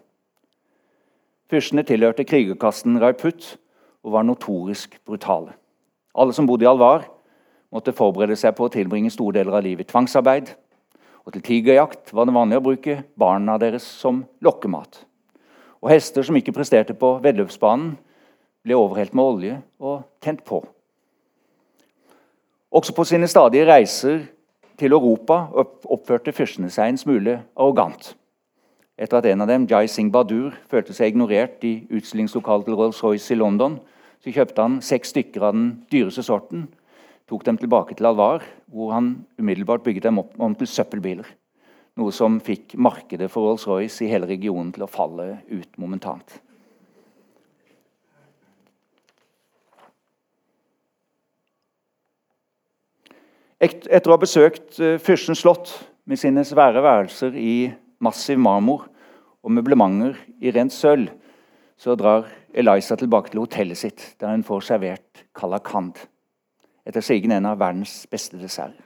Fyrstene 1.51 1.83
tilhørte 1.85 2.25
krigerkasten 2.25 2.97
Raiput 3.03 3.57
og 4.01 4.15
var 4.15 4.25
notorisk 4.25 4.95
brutale. 5.05 5.53
Alle 6.15 6.33
som 6.33 6.47
bodde 6.47 6.65
i 6.65 6.71
Alvar, 6.71 7.05
måtte 7.71 7.95
forberede 7.95 8.35
seg 8.39 8.55
på 8.57 8.67
å 8.67 8.73
tilbringe 8.73 9.11
store 9.13 9.39
deler 9.39 9.57
av 9.57 9.65
livet 9.65 9.87
i 9.87 9.91
tvangsarbeid. 9.91 10.51
Og 11.25 11.35
til 11.35 11.45
tigerjakt 11.45 12.11
var 12.13 12.27
det 12.27 12.35
vanlig 12.35 12.59
å 12.59 12.65
bruke 12.65 12.97
barna 13.19 13.57
deres 13.61 13.85
som 13.85 14.23
lokkemat. 14.43 15.03
Og 15.81 15.89
hester 15.93 16.25
som 16.25 16.37
ikke 16.37 16.53
presterte 16.55 16.97
på 16.97 17.15
veddeløpsbanen, 17.23 17.95
ble 18.61 18.77
overhelt 18.77 19.15
med 19.17 19.25
olje 19.25 19.55
og 19.81 20.03
tent 20.21 20.43
på. 20.45 20.59
Også 22.71 22.93
på 22.93 23.05
sine 23.09 23.27
stadige 23.27 23.65
reiser 23.65 24.19
til 24.77 24.93
Europa 24.93 25.47
oppførte 25.55 26.33
fyrstene 26.33 26.69
seg 26.69 26.91
en 26.91 26.99
smule 27.01 27.39
arrogant. 27.55 28.13
Etter 29.01 29.17
at 29.17 29.25
en 29.31 29.41
av 29.41 29.49
dem, 29.49 29.65
Jai 29.65 29.87
Singh 29.89 30.11
Badur, 30.13 30.53
følte 30.69 30.93
seg 30.93 31.09
ignorert 31.09 31.63
i 31.65 31.87
utstillingslokalet 31.89 32.67
til 32.67 32.77
Rolls-Royce 32.77 33.33
i 33.33 33.39
London, 33.39 33.79
så 34.21 34.29
kjøpte 34.29 34.61
han 34.61 34.77
seks 34.85 35.15
stykker 35.15 35.47
av 35.47 35.57
den 35.57 35.71
dyreste 35.89 36.21
sorten 36.25 36.67
tok 37.31 37.45
dem 37.47 37.55
tilbake 37.61 37.95
til 37.95 38.09
Alvar, 38.09 38.43
hvor 38.67 38.91
han 38.91 39.13
umiddelbart 39.39 39.85
bygget 39.85 40.09
dem 40.09 40.19
opp 40.19 40.35
om 40.41 40.55
til 40.57 40.67
søppelbiler. 40.67 41.27
Noe 41.99 42.11
som 42.15 42.39
fikk 42.43 42.75
markedet 42.79 43.29
for 43.31 43.47
Rolls-Royce 43.47 44.03
i 44.03 44.11
hele 44.11 44.27
regionen 44.27 44.71
til 44.75 44.83
å 44.83 44.91
falle 44.91 45.37
ut 45.47 45.79
momentant. 45.79 46.39
Etter 53.61 54.09
å 54.09 54.15
ha 54.15 54.19
besøkt 54.19 54.79
eh, 54.81 54.97
Fyrstens 54.97 55.43
slott 55.43 55.75
med 56.09 56.17
sine 56.17 56.41
svære 56.47 56.81
værelser 56.81 57.35
i 57.37 57.69
massiv 58.01 58.39
marmor 58.41 58.87
og 59.45 59.53
møblementer 59.53 60.17
i 60.41 60.51
rent 60.55 60.73
sølv, 60.73 61.11
så 61.77 61.93
drar 61.97 62.25
Eliza 62.57 62.97
tilbake 62.97 63.31
til 63.31 63.43
hotellet 63.43 63.77
sitt, 63.77 64.07
der 64.19 64.33
hun 64.33 64.43
får 64.45 64.65
servert 64.71 65.23
kalakand 65.37 66.01
etter 66.85 67.03
sigende 67.05 67.37
en 67.37 67.49
av 67.51 67.59
verdens 67.61 68.05
beste 68.11 68.39
dessert. 68.41 68.77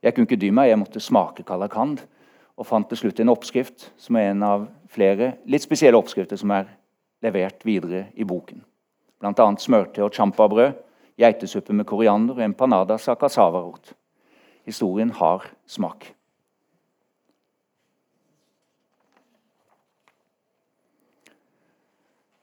Jeg 0.00 0.14
kunne 0.14 0.28
ikke 0.28 0.40
dy 0.40 0.50
meg, 0.54 0.70
jeg 0.70 0.80
måtte 0.80 1.02
smake 1.02 1.44
kalakand. 1.48 2.00
Og 2.60 2.66
fant 2.68 2.88
til 2.88 2.98
slutt 3.00 3.20
en 3.22 3.32
oppskrift 3.32 3.86
som 4.00 4.18
er 4.20 4.32
en 4.32 4.42
av 4.44 4.66
flere 4.92 5.34
litt 5.48 5.64
spesielle 5.64 5.96
oppskrifter 5.96 6.36
som 6.40 6.52
er 6.52 6.68
levert 7.24 7.64
videre 7.64 8.08
i 8.16 8.26
boken. 8.28 8.60
Bl.a. 9.20 9.46
smørte 9.60 10.04
og 10.04 10.12
champabrød, 10.16 10.76
geitesuppe 11.20 11.76
med 11.76 11.88
koriander 11.88 12.38
og 12.38 12.44
empanadas 12.44 13.08
av 13.12 13.18
casavarot. 13.20 13.92
Historien 14.68 15.12
har 15.16 15.44
smak. 15.68 16.12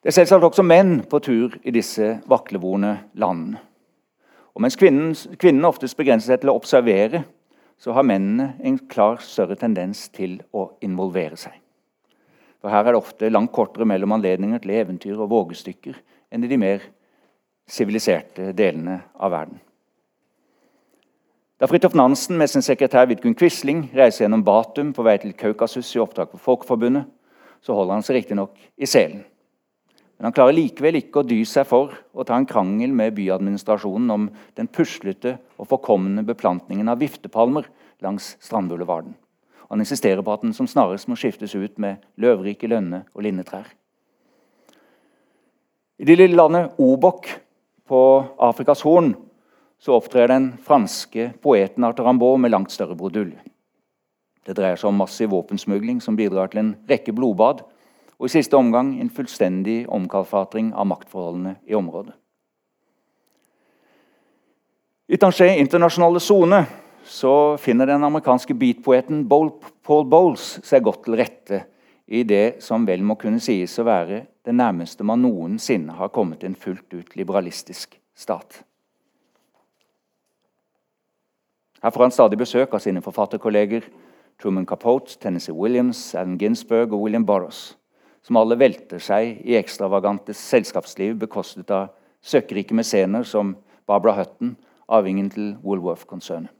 Det 0.01 0.13
er 0.13 0.21
selvsagt 0.21 0.45
også 0.45 0.63
menn 0.63 1.01
på 1.09 1.19
tur 1.19 1.57
i 1.67 1.73
disse 1.73 2.13
vaklevorne 2.29 2.93
landene. 3.17 3.66
Og 4.57 4.63
mens 4.65 4.75
kvinnen, 4.75 5.11
kvinnen 5.37 5.65
oftest 5.69 5.93
begrenser 5.99 6.33
seg 6.33 6.41
til 6.41 6.49
å 6.49 6.57
observere, 6.57 7.21
så 7.77 7.93
har 7.93 8.05
mennene 8.09 8.55
en 8.65 8.79
klar 8.89 9.19
større 9.21 9.53
tendens 9.59 10.07
til 10.09 10.39
å 10.49 10.71
involvere 10.81 11.37
seg. 11.37 11.53
For 12.57 12.73
Her 12.73 12.87
er 12.87 12.95
det 12.95 13.03
ofte 13.03 13.29
langt 13.29 13.53
kortere 13.53 13.85
mellom 13.85 14.15
anledninger 14.15 14.63
til 14.63 14.73
eventyr 14.79 15.21
og 15.21 15.29
vågestykker 15.29 15.99
enn 16.33 16.41
i 16.41 16.49
de 16.49 16.57
mer 16.57 16.89
siviliserte 17.69 18.49
delene 18.57 18.97
av 19.13 19.35
verden. 19.35 19.61
Da 21.61 21.69
Fridtjof 21.69 21.93
Nansen 21.93 22.37
med 22.41 22.49
sin 22.49 22.65
sekretær 22.65 23.05
Vidkun 23.11 23.37
Quisling 23.37 23.91
reiser 23.93 24.25
gjennom 24.25 24.45
Batum 24.45 24.89
på 24.93 25.05
vei 25.05 25.19
til 25.21 25.37
Kaukasus 25.37 25.93
i 25.93 26.01
oppdrag 26.01 26.33
for 26.33 26.41
Folkeforbundet, 26.41 27.05
så 27.61 27.77
holder 27.77 27.99
han 27.99 28.09
seg 28.09 28.23
riktignok 28.23 28.57
i 28.73 28.89
selen. 28.89 29.21
Men 30.17 30.29
han 30.29 30.33
klarer 30.33 30.55
likevel 30.57 30.97
ikke 30.97 31.21
å 31.21 31.27
dy 31.29 31.43
seg 31.45 31.67
for 31.69 31.93
å 32.17 32.25
ta 32.25 32.37
en 32.37 32.47
krangel 32.49 32.93
med 32.95 33.13
byadministrasjonen 33.19 34.13
om 34.13 34.29
den 34.57 34.69
puslete 34.73 35.35
og 35.61 35.69
forkomne 35.69 36.25
beplantningen 36.25 36.89
av 36.89 37.01
viftepalmer 37.03 37.67
langs 38.01 38.33
Strandboulevarden. 38.41 39.13
Han 39.69 39.83
insisterer 39.83 40.23
på 40.25 40.33
at 40.33 40.45
den 40.45 40.55
som 40.57 40.69
snarest 40.69 41.09
må 41.11 41.17
skiftes 41.19 41.53
ut 41.55 41.77
med 41.77 42.01
løvrike 42.17 42.69
lønne- 42.71 43.03
og 43.13 43.25
linnetrær. 43.27 43.67
I 45.97 46.05
det 46.05 46.17
lille 46.17 46.37
landet 46.37 46.77
Obok 46.81 47.29
på 47.89 48.01
Afrikas 48.41 48.81
Horn 48.85 49.13
så 49.81 49.97
opptrer 49.97 50.31
den 50.31 50.51
franske 50.65 51.31
poeten 51.43 51.85
Arthur 51.85 52.07
Rimbaud 52.09 52.41
med 52.41 52.53
langt 52.53 52.73
større 52.73 52.97
brudulje. 52.97 53.37
Det 54.47 54.55
dreier 54.57 54.79
seg 54.79 54.89
om 54.89 55.01
massiv 55.01 55.29
våpensmugling 55.33 55.99
som 56.01 56.15
bidrar 56.17 56.49
til 56.49 56.63
en 56.63 56.75
rekke 56.89 57.13
blodbad, 57.13 57.65
og 58.17 58.25
i 58.25 58.33
siste 58.33 58.57
omgang 58.57 58.95
en 59.01 59.11
fullstendig 59.13 59.85
omkalfatring 59.93 60.73
av 60.73 60.89
maktforholdene 60.89 61.57
i 61.69 61.77
området. 61.77 62.15
I 65.07 65.17
Tanger 65.21 65.53
internasjonale 65.55 66.19
sone 66.19 66.65
finner 67.63 67.87
den 67.87 68.03
amerikanske 68.03 68.53
beatpoeten 68.57 69.21
Paul 69.29 70.07
Bowles 70.09 70.57
seg 70.67 70.83
godt 70.83 71.05
til 71.05 71.15
rette 71.15 71.61
i 72.07 72.23
det 72.27 72.63
som 72.63 72.83
vel 72.87 73.03
må 73.03 73.15
kunne 73.19 73.39
sies 73.39 73.77
å 73.79 73.85
være 73.87 74.25
det 74.43 74.55
nærmeste 74.55 75.03
man 75.07 75.21
noensinne 75.23 75.95
har 75.95 76.11
kommet 76.11 76.43
en 76.43 76.55
fullt 76.55 76.91
ut 76.93 77.15
liberalistisk 77.15 77.95
stat. 78.15 78.63
Her 81.83 81.91
får 81.93 82.03
han 82.03 82.11
stadig 82.11 82.39
besøk 82.39 82.73
av 82.73 82.81
sine 82.83 83.03
forfatterkolleger 83.05 83.85
Truman 84.41 84.65
Capote, 84.65 85.15
Tennessee 85.21 85.55
Williams, 85.55 86.15
Allen 86.15 86.37
Ginsberg 86.37 86.91
og 86.91 87.05
William 87.05 87.25
Burroughs, 87.25 87.76
som 88.27 88.35
alle 88.35 88.57
velter 88.59 88.99
seg 88.99 89.39
i 89.47 89.55
ekstravagante 89.55 90.33
selskapsliv 90.35 91.15
bekostet 91.21 91.71
av 91.71 91.93
søkkrike 92.19 92.75
mesener 92.75 93.23
som 93.23 93.53
Barbara 93.87 94.17
Hutton, 94.17 94.57
arvingen 94.91 95.29
til 95.31 95.53
Woolworth-konsernet. 95.63 96.51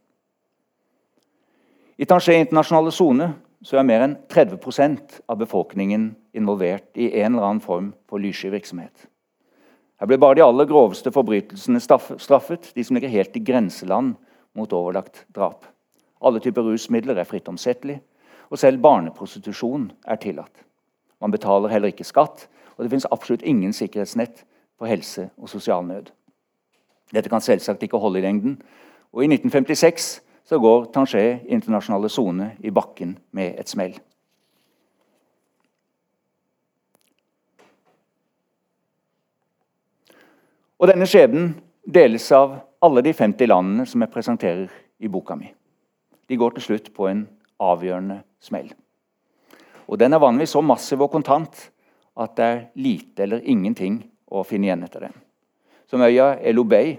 I 1.98 2.06
Tanger 2.06 2.38
internasjonale 2.38 2.94
sone 2.94 3.28
er 3.74 3.88
mer 3.88 4.06
enn 4.06 4.16
30% 4.32 5.18
av 5.28 5.40
befolkningen 5.42 6.12
involvert 6.38 6.96
i 6.96 7.10
en 7.20 7.34
eller 7.34 7.48
annen 7.48 7.64
form 7.64 7.90
for 8.08 8.22
lyssky 8.22 8.52
virksomhet. 8.54 9.08
Her 10.00 10.08
blir 10.08 10.22
bare 10.22 10.38
de 10.38 10.46
aller 10.46 10.70
groveste 10.70 11.12
forbrytelsene 11.12 11.82
straffet, 11.82 12.70
de 12.76 12.86
som 12.86 12.96
ligger 12.96 13.12
helt 13.12 13.36
i 13.36 13.44
grenseland 13.44 14.14
mot 14.56 14.72
overlagt 14.78 15.26
drap. 15.36 15.66
Alle 16.22 16.40
typer 16.40 16.64
rusmidler 16.70 17.18
er 17.18 17.28
fritt 17.28 17.50
omsettelig, 17.50 17.98
og 18.48 18.62
selv 18.62 18.80
barneprostitusjon 18.86 19.90
er 20.08 20.22
tillatt. 20.22 20.67
Man 21.22 21.32
betaler 21.32 21.70
heller 21.70 21.88
ikke 21.92 22.08
skatt, 22.08 22.48
og 22.78 22.84
det 22.84 22.92
finnes 22.92 23.10
absolutt 23.12 23.42
ingen 23.42 23.74
sikkerhetsnett 23.74 24.46
for 24.78 24.86
helse 24.86 25.30
og 25.38 25.50
sosial 25.50 25.86
nød. 25.86 26.12
Dette 27.14 27.30
kan 27.30 27.42
selvsagt 27.42 27.84
ikke 27.84 27.98
holde 27.98 28.20
i 28.20 28.22
lengden, 28.22 28.62
og 29.14 29.24
i 29.24 29.28
1956 29.32 30.22
så 30.48 30.60
går 30.60 30.86
Tanger 30.94 31.40
internasjonale 31.48 32.10
sone 32.10 32.52
i 32.60 32.72
bakken 32.72 33.18
med 33.32 33.60
et 33.60 33.70
smell. 33.70 33.98
Og 40.78 40.88
denne 40.92 41.08
skjebnen 41.10 41.56
deles 41.90 42.32
av 42.32 42.60
alle 42.86 43.02
de 43.02 43.14
50 43.14 43.50
landene 43.50 43.86
som 43.90 44.04
jeg 44.04 44.14
presenterer 44.14 44.68
i 45.00 45.10
boka 45.10 45.36
mi. 45.36 45.50
De 46.30 46.38
går 46.38 46.54
til 46.58 46.68
slutt 46.68 46.92
på 46.94 47.08
en 47.10 47.26
avgjørende 47.60 48.22
smell. 48.40 48.70
Og 49.88 50.00
Den 50.00 50.14
er 50.14 50.20
vanligvis 50.20 50.56
så 50.56 50.62
massiv 50.62 51.02
og 51.02 51.12
kontant 51.12 51.70
at 52.18 52.36
det 52.36 52.46
er 52.46 52.64
lite 52.76 53.24
eller 53.24 53.44
ingenting 53.46 54.02
å 54.32 54.44
finne 54.44 54.68
igjen 54.68 54.84
etter 54.84 55.08
den. 55.08 55.14
Som 55.88 56.04
øya 56.04 56.36
Elobey, 56.44 56.98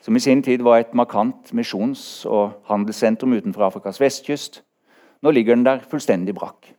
som 0.00 0.16
i 0.16 0.22
sin 0.22 0.42
tid 0.42 0.62
var 0.62 0.80
et 0.80 0.94
markant 0.94 1.50
misjons- 1.52 2.24
og 2.30 2.62
handelssentrum 2.70 3.34
utenfor 3.36 3.66
Afrikas 3.66 4.00
vestkyst. 4.00 4.62
Nå 5.22 5.32
ligger 5.34 5.56
den 5.56 5.66
der 5.66 5.82
fullstendig 5.84 6.34
brakk. 6.36 6.70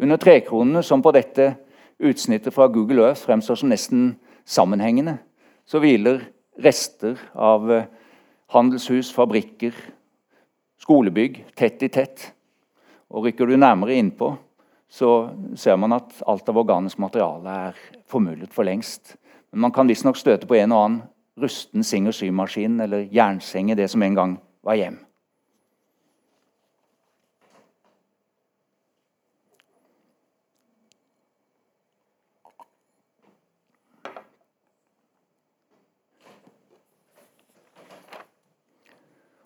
Under 0.00 0.16
trekronene, 0.16 0.82
som 0.82 1.02
på 1.02 1.12
dette 1.14 1.54
utsnittet 2.00 2.54
fra 2.54 2.66
Google 2.66 3.04
Earth 3.04 3.22
fremstår 3.26 3.60
som 3.60 3.68
nesten 3.70 4.16
sammenhengende, 4.44 5.18
så 5.66 5.78
hviler 5.78 6.24
rester 6.64 7.20
av 7.34 7.70
eh, 7.70 7.86
handelshus, 8.54 9.12
fabrikker, 9.14 9.74
skolebygg 10.82 11.44
tett 11.56 11.82
i 11.82 11.90
tett. 11.92 12.32
Og 13.14 13.28
Rykker 13.28 13.46
du 13.46 13.56
nærmere 13.56 13.94
innpå, 13.98 14.34
så 14.94 15.30
ser 15.56 15.76
man 15.76 15.96
at 15.96 16.20
alt 16.22 16.48
av 16.48 16.58
organisk 16.60 17.00
materiale 17.02 17.54
er 17.68 17.78
formullet 18.06 18.52
for 18.54 18.62
lengst. 18.62 19.16
Men 19.50 19.66
man 19.66 19.72
kan 19.74 19.88
visstnok 19.90 20.14
støte 20.14 20.46
på 20.46 20.54
en 20.54 20.70
og 20.70 20.82
annen 20.84 21.00
rusten 21.42 21.82
sing- 21.82 22.06
og 22.06 22.14
symaskin 22.14 22.78
eller 22.84 23.08
jernseng 23.10 23.72
i 23.72 23.74
det 23.74 23.88
som 23.90 24.04
en 24.06 24.14
gang 24.14 24.36
var 24.62 24.78
hjem. 24.78 25.00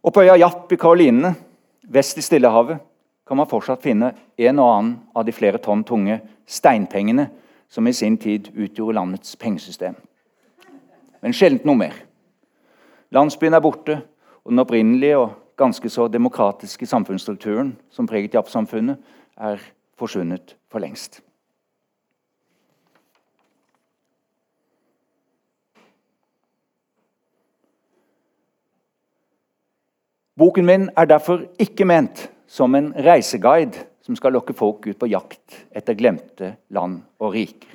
Og 0.04 0.12
på 0.12 0.28
øya 0.28 0.36
Japp 0.44 0.72
i 0.72 0.76
Karolinene, 0.76 1.32
vest 1.88 2.20
i 2.20 2.22
Stillehavet, 2.24 2.84
kan 3.28 3.36
man 3.36 3.46
fortsatt 3.46 3.84
finne 3.84 4.14
en 4.40 4.58
og 4.58 4.70
annen 4.72 4.92
av 5.12 5.26
de 5.26 5.34
flere 5.36 5.60
tonn 5.60 5.84
tunge 5.84 6.16
steinpengene 6.48 7.28
som 7.68 7.86
i 7.86 7.92
sin 7.92 8.16
tid 8.16 8.48
utgjorde 8.54 8.96
landets 8.96 9.36
pengesystem. 9.36 9.98
Men 11.20 11.36
sjelden 11.36 11.68
noe 11.68 11.76
mer. 11.76 11.98
Landsbyen 13.12 13.56
er 13.56 13.64
borte, 13.64 13.98
og 14.44 14.52
den 14.52 14.62
opprinnelige 14.64 15.18
og 15.20 15.36
ganske 15.60 15.90
så 15.92 16.06
demokratiske 16.08 16.86
samfunnsstrukturen 16.86 17.74
som 17.92 18.08
preget 18.08 18.34
Japp-samfunnet, 18.34 18.96
er 19.36 19.60
forsvunnet 19.98 20.56
for 20.70 20.80
lengst. 20.80 21.20
Boken 30.38 30.66
min 30.66 30.88
er 30.96 31.04
derfor 31.10 31.44
ikke 31.58 31.84
ment 31.84 32.28
som 32.48 32.74
en 32.74 32.92
reiseguide 32.96 33.84
som 34.00 34.16
skal 34.16 34.32
lokke 34.32 34.56
folk 34.56 34.86
ut 34.88 34.98
på 34.98 35.10
jakt 35.12 35.58
etter 35.76 35.96
glemte 35.98 36.54
land 36.72 37.02
og 37.20 37.34
riker. 37.36 37.74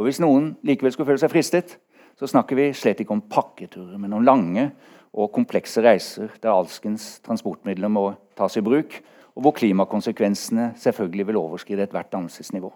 Og 0.00 0.06
Hvis 0.08 0.22
noen 0.24 0.54
likevel 0.64 0.94
skulle 0.94 1.10
føle 1.10 1.20
seg 1.20 1.32
fristet, 1.32 1.76
så 2.16 2.28
snakker 2.28 2.56
vi 2.56 2.70
slett 2.72 3.02
ikke 3.02 3.12
om 3.12 3.24
pakketurer, 3.28 3.98
men 4.00 4.14
om 4.16 4.24
lange 4.24 4.70
og 5.12 5.32
komplekse 5.34 5.84
reiser 5.84 6.32
der 6.40 6.54
alskens 6.54 7.18
transportmidler 7.24 7.92
må 7.92 8.06
tas 8.38 8.56
i 8.56 8.64
bruk, 8.64 8.96
og 9.36 9.44
hvor 9.44 9.56
klimakonsekvensene 9.56 10.72
selvfølgelig 10.80 11.28
vil 11.28 11.40
overskride 11.40 11.84
ethvert 11.84 12.12
dannelsesnivå. 12.12 12.72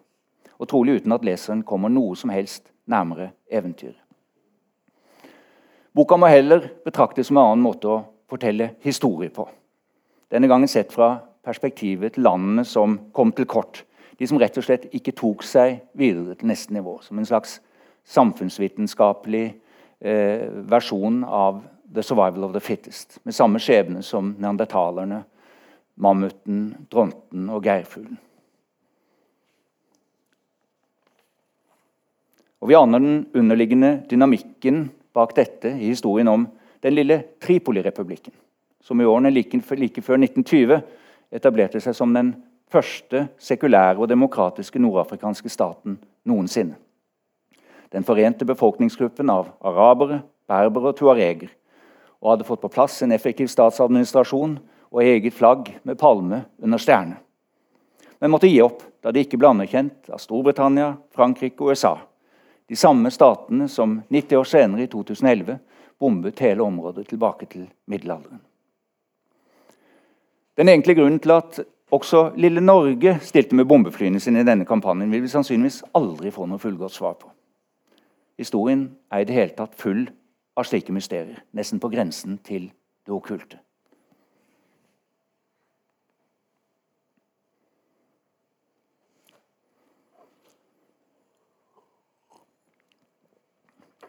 Og 0.56 0.68
trolig 0.68 1.00
uten 1.00 1.16
at 1.16 1.24
leseren 1.24 1.64
kommer 1.64 1.92
noe 1.92 2.16
som 2.16 2.32
helst 2.32 2.68
nærmere 2.88 3.30
eventyret. 3.48 4.00
Boka 5.96 6.16
må 6.20 6.28
heller 6.28 6.68
betraktes 6.84 7.30
som 7.30 7.38
en 7.38 7.54
annen 7.54 7.64
måte 7.64 7.88
å 7.88 8.02
fortelle 8.28 8.74
historie 8.84 9.32
på. 9.32 9.46
Denne 10.32 10.48
gangen 10.50 10.68
sett 10.68 10.92
fra 10.94 11.16
perspektivet 11.46 12.16
til 12.16 12.26
landene 12.26 12.64
som 12.66 12.98
kom 13.14 13.30
til 13.32 13.46
kort. 13.46 13.84
De 14.18 14.26
som 14.26 14.40
rett 14.40 14.56
og 14.58 14.64
slett 14.66 14.88
ikke 14.96 15.14
tok 15.14 15.44
seg 15.46 15.82
videre 15.98 16.34
til 16.34 16.50
neste 16.50 16.74
nivå. 16.74 16.98
Som 17.04 17.20
en 17.20 17.28
slags 17.28 17.60
samfunnsvitenskapelig 18.06 19.46
eh, 20.00 20.46
versjon 20.70 21.22
av 21.24 21.62
The 21.92 22.02
Survival 22.02 22.48
of 22.48 22.54
the 22.56 22.60
Fittest. 22.64 23.20
Med 23.24 23.36
samme 23.36 23.60
skjebne 23.62 24.02
som 24.02 24.34
neandertalerne, 24.40 25.22
mammuten, 26.02 26.62
dronten 26.90 27.50
og 27.52 27.64
geirfuglen. 27.64 28.18
Og 32.60 32.68
Vi 32.68 32.74
aner 32.74 32.98
den 32.98 33.26
underliggende 33.36 34.00
dynamikken 34.10 34.88
bak 35.14 35.36
dette 35.36 35.70
i 35.76 35.92
historien 35.92 36.28
om 36.28 36.48
den 36.82 36.96
lille 36.96 37.20
Tripoli-republikken, 37.40 38.32
som 38.86 39.00
i 39.00 39.06
årene 39.06 39.32
like, 39.34 39.58
like 39.74 40.02
før 40.02 40.20
1920 40.22 40.78
etablerte 41.34 41.82
seg 41.82 41.94
som 41.98 42.12
den 42.14 42.36
første 42.70 43.26
sekulære 43.42 43.98
og 43.98 44.10
demokratiske 44.10 44.78
nordafrikanske 44.78 45.50
staten 45.50 45.98
noensinne. 46.24 46.76
den 47.90 48.04
forente 48.04 48.44
befolkningsgruppen 48.44 49.30
av 49.30 49.46
arabere, 49.62 50.18
berbere 50.48 50.90
og 50.90 50.96
tuareger, 50.98 51.48
og 52.20 52.30
hadde 52.30 52.44
fått 52.44 52.60
på 52.60 52.68
plass 52.68 53.02
en 53.02 53.12
effektiv 53.14 53.46
statsadministrasjon 53.46 54.58
og 54.90 55.02
eget 55.02 55.34
flagg 55.34 55.70
med 55.84 55.98
palme 55.98 56.42
under 56.62 56.78
stjerne. 56.82 57.16
Men 58.18 58.30
måtte 58.30 58.50
gi 58.50 58.58
opp 58.60 58.82
da 59.02 59.12
de 59.12 59.22
ikke 59.22 59.38
ble 59.38 59.52
anerkjent 59.52 60.10
av 60.10 60.18
Storbritannia, 60.18 60.96
Frankrike 61.14 61.62
og 61.62 61.70
USA. 61.70 61.94
De 62.66 62.76
samme 62.76 63.10
statene 63.14 63.68
som 63.68 64.00
90 64.10 64.40
år 64.40 64.50
senere, 64.50 64.82
i 64.82 64.90
2011, 64.90 65.58
bombet 65.98 66.42
hele 66.42 66.66
området 66.66 67.06
tilbake 67.08 67.46
til 67.46 67.68
middelalderen. 67.86 68.42
Den 70.56 70.68
egentlige 70.68 70.96
grunnen 70.96 71.20
til 71.20 71.30
at 71.30 71.60
også 71.92 72.30
lille 72.36 72.60
Norge 72.60 73.18
stilte 73.20 73.54
med 73.54 73.64
bombeflyene 73.64 74.20
sine 74.20 74.40
i 74.40 74.44
denne 74.44 74.64
kampanjen, 74.64 75.12
vil 75.12 75.22
vi 75.22 75.28
sannsynligvis 75.28 75.82
aldri 75.94 76.32
få 76.32 76.46
noe 76.48 76.58
fullgodt 76.58 76.94
svar 76.94 77.12
på. 77.20 77.28
Historien 78.40 78.88
er 79.12 79.20
i 79.20 79.28
det 79.28 79.36
hele 79.36 79.52
tatt 79.56 79.76
full 79.76 80.06
av 80.56 80.64
slike 80.64 80.92
mysterier, 80.96 81.42
nesten 81.52 81.80
på 81.80 81.92
grensen 81.92 82.40
til 82.40 82.70
det 83.04 83.12
okkulte. 83.12 83.60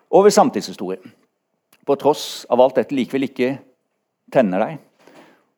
Over 0.10 0.32
samtidshistorie. 0.32 1.04
På 1.86 1.96
tross 2.00 2.46
av 2.50 2.62
alt 2.64 2.80
dette 2.80 2.96
likevel 2.96 3.28
ikke 3.28 3.58
tenner 4.32 4.64
deg. 4.64 4.87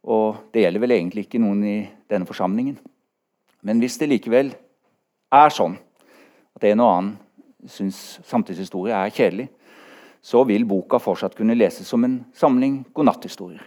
Og 0.07 0.51
det 0.53 0.63
gjelder 0.63 0.83
vel 0.83 0.95
egentlig 0.95 1.25
ikke 1.25 1.41
noen 1.41 1.63
i 1.67 1.77
denne 2.09 2.27
forsamlingen. 2.29 2.77
Men 3.61 3.81
hvis 3.81 3.97
det 3.99 4.07
likevel 4.09 4.53
er 5.35 5.51
sånn 5.51 5.75
at 6.55 6.67
en 6.69 6.83
og 6.83 6.91
annen 6.93 7.15
syns 7.67 8.19
samtidshistorie 8.27 8.95
er 8.95 9.11
kjedelig, 9.11 9.49
så 10.21 10.43
vil 10.47 10.65
boka 10.67 10.99
fortsatt 10.99 11.35
kunne 11.35 11.57
leses 11.57 11.87
som 11.87 12.03
en 12.03 12.19
samling 12.35 12.81
godnatthistorier. 12.95 13.63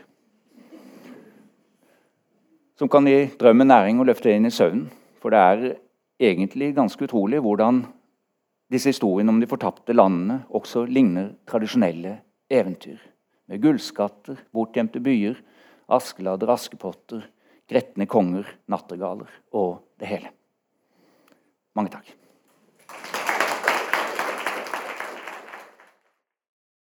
Som 2.78 2.90
kan 2.92 3.06
gi 3.06 3.30
drømmen 3.38 3.68
næring 3.68 4.00
og 4.00 4.08
løfte 4.08 4.32
inn 4.32 4.48
i 4.48 4.52
søvnen. 4.52 4.88
For 5.22 5.30
det 5.30 5.38
er 5.38 5.74
egentlig 6.32 6.72
ganske 6.74 7.04
utrolig 7.06 7.40
hvordan 7.44 7.84
disse 8.72 8.90
historiene 8.90 9.30
om 9.30 9.40
de 9.40 9.48
fortapte 9.48 9.94
landene 9.94 10.40
også 10.50 10.86
ligner 10.88 11.34
tradisjonelle 11.48 12.16
eventyr. 12.50 12.98
Med 13.48 13.62
gullskatter, 13.62 14.38
bortgjemte 14.54 15.02
byer, 15.04 15.36
askelader, 15.92 16.50
askepotter, 16.54 17.26
gretne 17.70 18.08
konger, 18.10 18.48
nattergaler 18.70 19.30
og 19.52 19.82
det 20.00 20.10
hele. 20.10 20.32
Mange 21.78 21.92
takk. 21.94 22.10